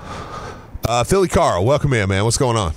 [0.87, 2.25] Uh, Philly Carl, welcome in, man.
[2.25, 2.73] What's going on?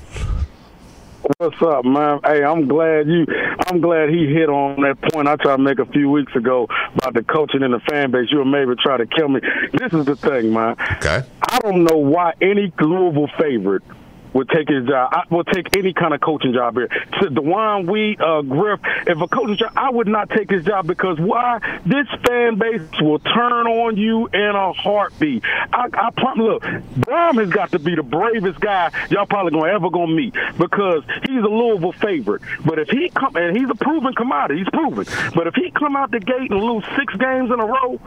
[1.37, 2.19] What's up, man?
[2.25, 3.25] Hey, I'm glad you.
[3.67, 6.67] I'm glad he hit on that point I tried to make a few weeks ago
[6.95, 8.27] about the coaching and the fan base.
[8.31, 9.39] You were maybe try to kill me.
[9.73, 10.75] This is the thing, man.
[10.97, 11.23] Okay.
[11.47, 13.83] I don't know why any Louisville favorite
[14.33, 15.09] would take his job.
[15.13, 16.87] I would take any kind of coaching job here.
[16.87, 20.87] To DeJuan Wheat, uh, Griff, if a coaching job, I would not take his job
[20.87, 21.59] because why?
[21.85, 25.43] This fan base will turn on you in a heartbeat.
[25.45, 29.71] I, I prom- look, Brohm has got to be the bravest guy y'all probably gonna
[29.71, 32.41] ever gonna meet because he's a Louisville favorite.
[32.65, 35.05] But if he come and he's a proven commodity, he's proven.
[35.35, 37.99] But if he come out the gate and lose six games in a row.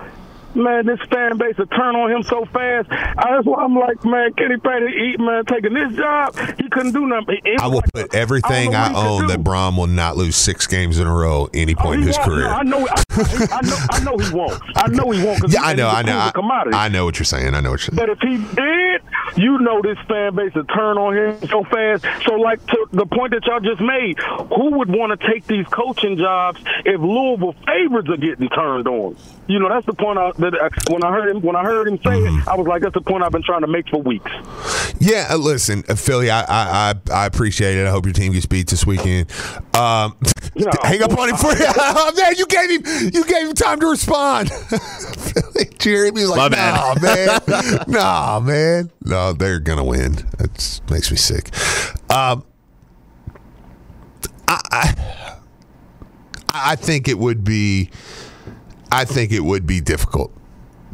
[0.54, 2.88] Man, this fan base will turn on him so fast.
[2.88, 7.06] That's why I'm like, man, Kenny Payne, he, man, taking this job, he couldn't do
[7.08, 7.38] nothing.
[7.58, 9.40] I will like put a- everything I, he own that.
[9.40, 12.20] Brohm will not lose six games in a row any Oh, point in his oh,
[12.20, 12.30] won't.
[12.30, 12.44] career.
[12.48, 14.62] No, I know, I, I know, I know he won't.
[14.76, 15.40] I know he won't.
[15.48, 16.18] yeah, he- I know, I know.
[16.72, 16.84] I.
[16.84, 17.54] I know what you're saying.
[17.54, 17.96] I know what you're saying.
[17.96, 19.02] But if he did,
[19.36, 22.04] you know this fan base will turn on him so fast.
[22.26, 24.18] So, like to the point that y'all just made,
[24.54, 29.16] who would want to take these coaching jobs if Louisville favorites are getting turned on?
[29.46, 30.18] You know, that's the point.
[30.18, 32.38] I, that I, when I heard him, when I heard him say Mm-hmm.
[32.40, 34.30] it, I was like, that's the point I've been trying to make for weeks.
[35.00, 37.86] Yeah, uh, listen, uh, Philly, I, I I I appreciate it.
[37.86, 39.30] I hope your team gets beat this weekend.
[39.76, 40.16] Um,
[40.56, 40.70] No.
[40.84, 42.34] hang up on him for oh, man.
[42.36, 44.50] You gave him you gave him time to respond.
[44.52, 50.14] Philly, Jeremy's like, My nah, bad." man, nah, man, no, they're gonna win.
[50.38, 51.48] It makes me sick.
[52.08, 52.44] Um,
[54.46, 54.94] I, I
[56.52, 57.90] I think it would be,
[58.90, 60.32] I think it would be difficult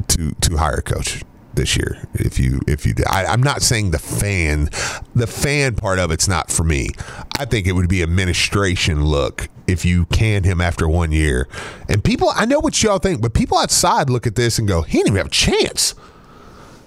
[0.08, 1.22] to to hire a coach
[1.54, 3.06] this year if you if you did.
[3.06, 4.70] I, I'm not saying the fan
[5.14, 6.90] the fan part of it's not for me.
[7.38, 11.48] I think it would be administration look if you can him after one year.
[11.88, 14.82] And people I know what y'all think, but people outside look at this and go,
[14.82, 15.94] he didn't even have a chance.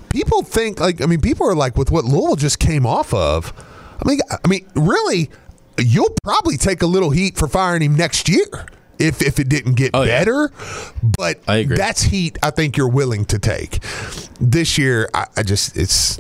[0.10, 3.54] People think like I mean people are like with what Louisville just came off of.
[4.04, 5.30] I mean I mean really
[5.80, 8.66] you'll probably take a little heat for firing him next year.
[9.04, 10.20] If, if it didn't get Oh, yeah.
[10.20, 10.52] better,
[11.04, 11.76] but I agree.
[11.78, 13.80] that's heat I think you're willing to take.
[14.40, 16.18] This year, I, I just it's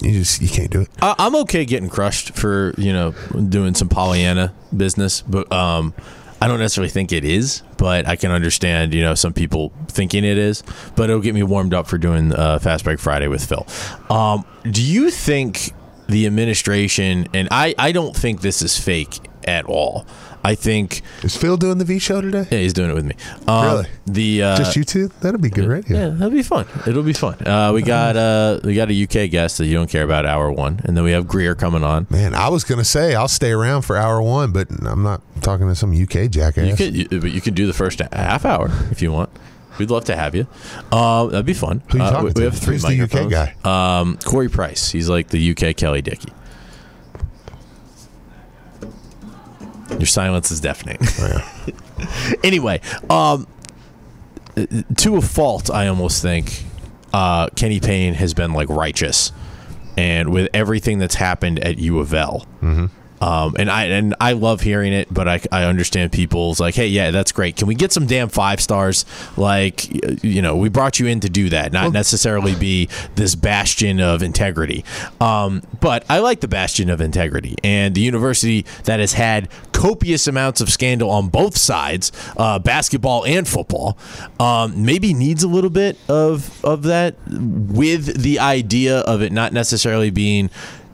[0.00, 0.88] you just you can't do it.
[1.00, 3.12] I, I'm okay getting crushed for you know
[3.48, 5.92] doing some Pollyanna business, but um,
[6.40, 7.62] I don't necessarily think it is.
[7.78, 10.62] But I can understand you know some people thinking it is.
[10.94, 13.66] But it'll get me warmed up for doing uh, Fast Break Friday with Phil.
[14.10, 15.72] Um, do you think
[16.08, 20.06] the administration and I I don't think this is fake at all.
[20.44, 22.46] I think Is Phil doing the V show today?
[22.50, 23.14] yeah, he's doing it with me.
[23.46, 23.86] Um, Really?
[24.06, 25.08] The uh, Just you two?
[25.20, 25.84] That'll be good right?
[25.88, 26.66] yeah, that'll be fun.
[26.86, 27.34] It'll be fun.
[27.46, 30.50] Uh, we got uh, we got a UK guest that you don't care about hour
[30.50, 32.06] one, and then we have Greer coming on.
[32.10, 35.68] Man, I was gonna say I'll stay around for hour one, but I'm not talking
[35.68, 36.66] to some UK jackass.
[36.68, 39.30] You could, you, but you could do the first half hour if you want.
[39.78, 40.46] We'd love to have you.
[40.90, 41.82] Uh, that'd be fun.
[41.90, 42.38] Who you Uh, talking we, to?
[42.40, 43.54] we have three Who's the UK guy?
[44.00, 44.90] Um, Corey Price.
[44.90, 46.28] He's like the UK Kelly Dickey.
[49.98, 50.98] Your silence is deafening.
[52.44, 52.80] anyway,
[53.10, 53.46] um,
[54.96, 56.64] to a fault, I almost think
[57.12, 59.32] uh, Kenny Payne has been like righteous,
[59.96, 62.46] and with everything that's happened at U of L.
[63.22, 66.88] Um, and I and I love hearing it, but I, I understand people's like, hey,
[66.88, 67.54] yeah, that's great.
[67.54, 69.04] Can we get some damn five stars?
[69.36, 74.00] Like, you know, we brought you in to do that, not necessarily be this bastion
[74.00, 74.84] of integrity.
[75.20, 80.26] Um, but I like the bastion of integrity, and the university that has had copious
[80.26, 83.96] amounts of scandal on both sides, uh, basketball and football,
[84.40, 89.52] um, maybe needs a little bit of of that, with the idea of it not
[89.52, 90.50] necessarily being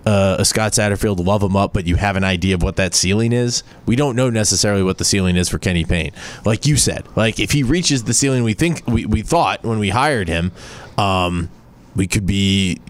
[0.06, 2.94] uh, a Scott Satterfield love him up, but you have an idea of what that
[2.94, 3.62] ceiling is.
[3.86, 6.12] We don't know necessarily what the ceiling is for Kenny Payne.
[6.44, 9.78] Like you said, like if he reaches the ceiling we think we, we thought when
[9.78, 10.52] we hired him,
[10.96, 11.50] um,
[11.94, 12.80] we could be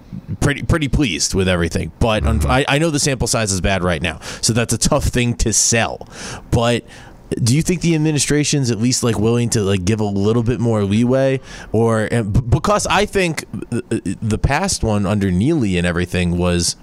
[0.40, 1.92] pretty pretty pleased with everything.
[1.98, 4.78] But un- I, I know the sample size is bad right now, so that's a
[4.78, 6.08] tough thing to sell.
[6.50, 6.84] But
[7.30, 10.60] do you think the administration's at least like willing to like give a little bit
[10.60, 11.40] more leeway
[11.72, 16.76] or because I think uh, the past one under Neeli and everything was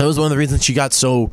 [0.00, 1.30] that was one of the reasons she got so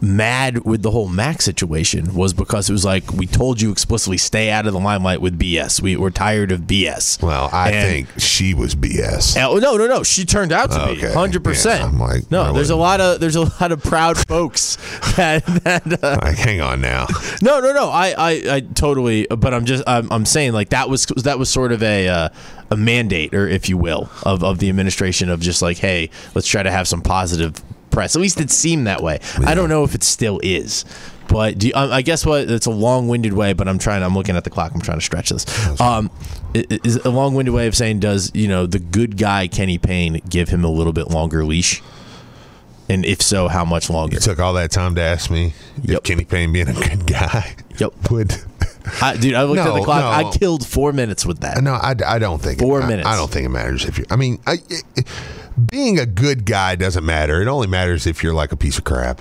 [0.00, 4.18] mad with the whole Mack situation was because it was like we told you explicitly
[4.18, 5.80] stay out of the limelight with BS.
[5.80, 7.22] We were tired of BS.
[7.22, 9.34] Well, I And- think she was BS.
[9.42, 10.02] Oh no, no, no!
[10.02, 11.12] She turned out to be Okay.
[11.14, 11.82] hundred Yeah, percent.
[11.84, 14.76] I'm like, no, there's a lot of there's a lot of proud folks
[15.16, 17.06] that that uh, Like, hang on now.
[17.40, 17.88] no, no, no.
[17.88, 19.26] I, I, I totally.
[19.30, 22.28] But I'm just, I'm, I'm saying like that was that was sort of a uh,
[22.70, 26.48] a mandate, or if you will, of of the administration of just like, hey, let's
[26.48, 27.54] try to have some positive
[27.94, 28.14] press.
[28.16, 29.20] At least it seemed that way.
[29.46, 30.84] I don't know if it still is.
[31.28, 34.02] But do you, um, I guess what it's a long-winded way, but I'm trying.
[34.02, 34.72] I'm looking at the clock.
[34.74, 35.46] I'm trying to stretch this.
[35.80, 36.10] Um,
[36.54, 39.78] i- i- is a long-winded way of saying does you know the good guy Kenny
[39.78, 41.82] Payne give him a little bit longer leash,
[42.90, 44.16] and if so, how much longer?
[44.16, 46.04] You took all that time to ask me if Yep.
[46.04, 47.92] Kenny Payne being a good guy Yep.
[48.10, 48.36] would.
[49.00, 50.00] I, dude, I looked at the clock.
[50.22, 50.28] no.
[50.28, 51.62] I killed four minutes with that.
[51.62, 53.08] No, I, I don't think Four I- minutes.
[53.08, 54.04] I, don't think it matters if you.
[54.10, 55.06] I mean, I, it,
[55.70, 57.40] being a good guy doesn't matter.
[57.40, 59.20] It only matters if you're like a piece of crap.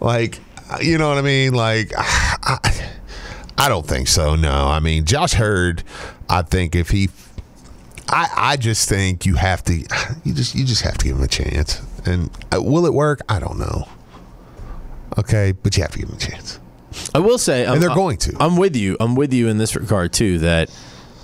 [0.00, 0.38] Like,
[0.80, 1.54] you know what I mean?
[1.54, 2.88] Like, I,
[3.58, 4.36] I don't think so.
[4.36, 5.82] No, I mean, Josh Heird.
[6.28, 7.08] I think if he,
[8.08, 9.74] I, I just think you have to.
[10.24, 11.82] You just, you just have to give him a chance.
[12.04, 13.20] And uh, will it work?
[13.28, 13.86] I don't know.
[15.18, 16.58] Okay, but you have to give him a chance.
[17.14, 18.36] I will say, I'm, um, they're going to.
[18.40, 18.96] I'm with you.
[19.00, 20.38] I'm with you in this regard too.
[20.38, 20.70] That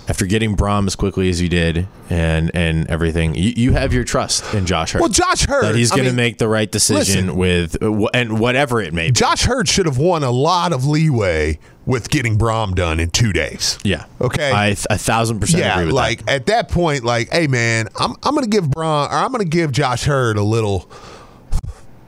[0.07, 4.03] after getting Brohm as quickly as you did, and and everything, you, you have your
[4.03, 5.01] trust in Josh Heird.
[5.01, 5.63] Well, Josh Heird.
[5.63, 7.37] that he's going to make the right decision listen.
[7.37, 9.11] with and whatever it may be.
[9.13, 13.33] Josh Heird should have won a lot of leeway with getting Brohm done in two
[13.33, 13.77] days.
[13.83, 14.05] yeah.
[14.21, 14.51] Okay.
[14.53, 16.29] I th- a thousand percent yeah, agree with like that.
[16.35, 19.71] at that point, like, hey man, I'm I'm gonna give Brohm or I'm gonna give
[19.71, 20.89] Josh Heird a little.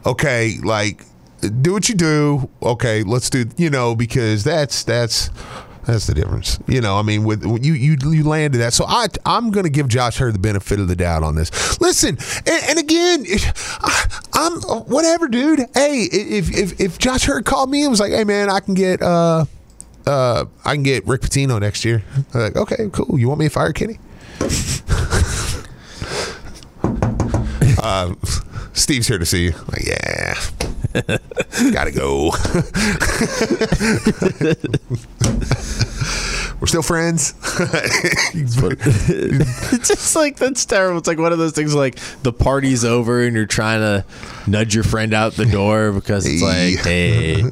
[0.05, 1.03] Okay, like,
[1.49, 2.49] do what you do.
[2.61, 3.45] Okay, let's do.
[3.57, 5.29] You know, because that's that's.
[5.85, 6.97] That's the difference, you know.
[6.97, 10.33] I mean, with you you you landed that, so I I'm to give Josh Heird
[10.33, 11.79] the benefit of the doubt on this.
[11.79, 12.17] Listen,
[12.47, 13.23] and, and again,
[13.81, 14.53] I, I'm
[14.87, 15.59] whatever, dude.
[15.75, 18.73] Hey, if if if Josh Heird called me and was like, "Hey, man, I can
[18.73, 19.45] get uh
[20.07, 22.03] uh, I can get Rick Pitino next year.
[22.33, 23.19] I'm like, okay, cool.
[23.19, 23.97] You want me to fire Kenny?
[27.81, 28.13] uh,
[28.73, 29.53] Steve's here to see you.
[29.71, 30.35] Like, yeah,
[31.73, 32.31] gotta go.
[36.61, 37.33] We're still friends.
[38.33, 40.99] it's just like that's terrible.
[40.99, 44.05] It's like one of those things like the party's over and you're trying to
[44.49, 47.43] nudge your friend out the door because it's like, hey,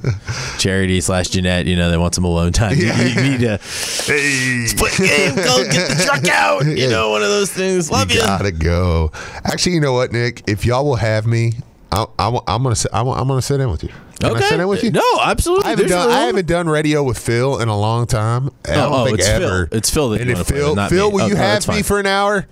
[0.58, 2.78] Charity slash Jeanette, you know, they want some alone time.
[2.78, 3.58] You- You, need to
[4.06, 6.66] hey, split game, go get the truck out.
[6.66, 7.92] You know, one of those things.
[7.92, 8.26] Love you you.
[8.26, 9.12] gotta go.
[9.44, 10.44] Actually, you know what, Nick?
[10.48, 11.54] If y'all will have me,
[11.94, 13.90] I, I, am gonna sit, I, am gonna sit in with you.
[14.20, 14.92] Can I sit in with you?
[14.92, 15.66] No, absolutely.
[15.66, 18.50] I haven't done I haven't done radio with Phil in a long time.
[18.66, 19.44] I don't oh, oh think it's Phil.
[19.44, 19.70] ever.
[19.72, 21.14] It's Phil that and you if wanna play Phil, not Phil, me.
[21.16, 22.48] will Oh, you have me for an hour?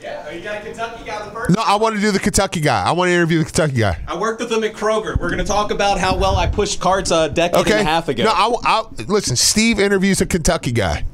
[0.00, 1.56] Yeah, are you got a Kentucky guy the first?
[1.56, 2.84] No, I want to do the Kentucky guy.
[2.84, 4.00] I want to interview the Kentucky guy.
[4.06, 5.18] I worked with him at Kroger.
[5.18, 7.72] We're going to talk about how well I pushed carts a decade Okay.
[7.72, 8.22] and a half ago.
[8.22, 9.34] No, I, I, listen.
[9.34, 11.04] Steve interviews a Kentucky guy.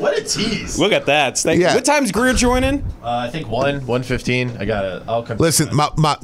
[0.00, 0.78] What a tease.
[0.78, 1.38] Look at that.
[1.38, 1.74] Thank Yeah.
[1.74, 2.80] What time's Greer joining?
[3.02, 4.56] Uh, I think one, one fifteen.
[4.58, 5.02] I gotta.
[5.06, 5.38] I'll come.
[5.38, 6.16] Listen, my, my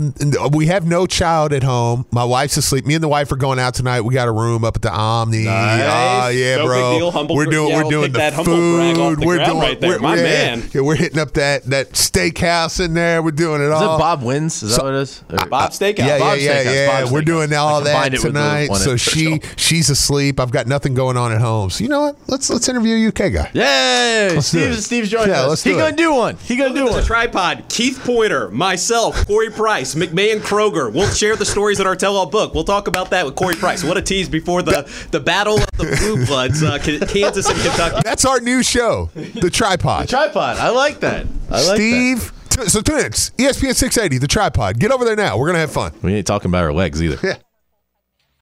[0.53, 2.07] we have no child at home.
[2.11, 2.87] My wife's asleep.
[2.87, 4.01] Me and the wife are going out tonight.
[4.03, 5.45] We got a room up at the Omni.
[5.45, 5.83] Nice.
[5.83, 6.99] Oh yeah, No big bro.
[6.99, 7.11] deal.
[7.11, 8.77] Humble we're doing yeah, we're doing the that humble food.
[8.77, 9.91] brag off the we're doing right there.
[9.91, 10.63] we're- My yeah, man.
[10.73, 13.23] Yeah, we're hitting up that that steakhouse in there.
[13.23, 13.95] We're doing it Is all.
[13.95, 14.63] Is it Bob Wins?
[14.63, 15.23] Is that what it is?
[15.31, 15.99] Or- Bob Steakhouse.
[15.99, 17.13] Yeah, yeah, Bob's yeah, Steakhouse, yeah.
[17.13, 17.25] We're Steakhouse.
[17.27, 18.75] doing all that combined it with the tonight.
[18.77, 20.41] So she she's asleep.
[20.41, 21.71] I've got nothing going on at home.
[21.71, 22.17] So you know what?
[22.29, 23.51] Let's let's interview a UK guy.
[23.55, 24.83] Yeah, Hey, do Steve, it.
[24.83, 25.49] Steve's joining Yeah, us.
[25.49, 25.97] let's he do gonna it.
[25.97, 26.37] do one.
[26.37, 27.01] He gonna do Welcome to one.
[27.01, 27.65] the tripod.
[27.69, 30.93] Keith Pointer, myself, Corey Price, McMahon Kroger.
[30.93, 32.55] We'll share the stories in our tell-all book.
[32.55, 33.83] We'll talk about that with Corey Price.
[33.85, 38.01] What a tease before the, the battle of the blue bloods, uh, Kansas and Kentucky.
[38.05, 40.05] That's our new show, The Tripod.
[40.05, 40.59] The tripod.
[40.59, 41.27] I like that.
[41.51, 41.75] I like that.
[41.77, 42.33] Steve.
[42.51, 43.05] T- so tune in.
[43.13, 44.79] ESPN 680, The Tripod.
[44.79, 45.37] Get over there now.
[45.37, 45.93] We're going to have fun.
[46.03, 47.19] We ain't talking about our legs either.
[47.27, 47.37] Yeah.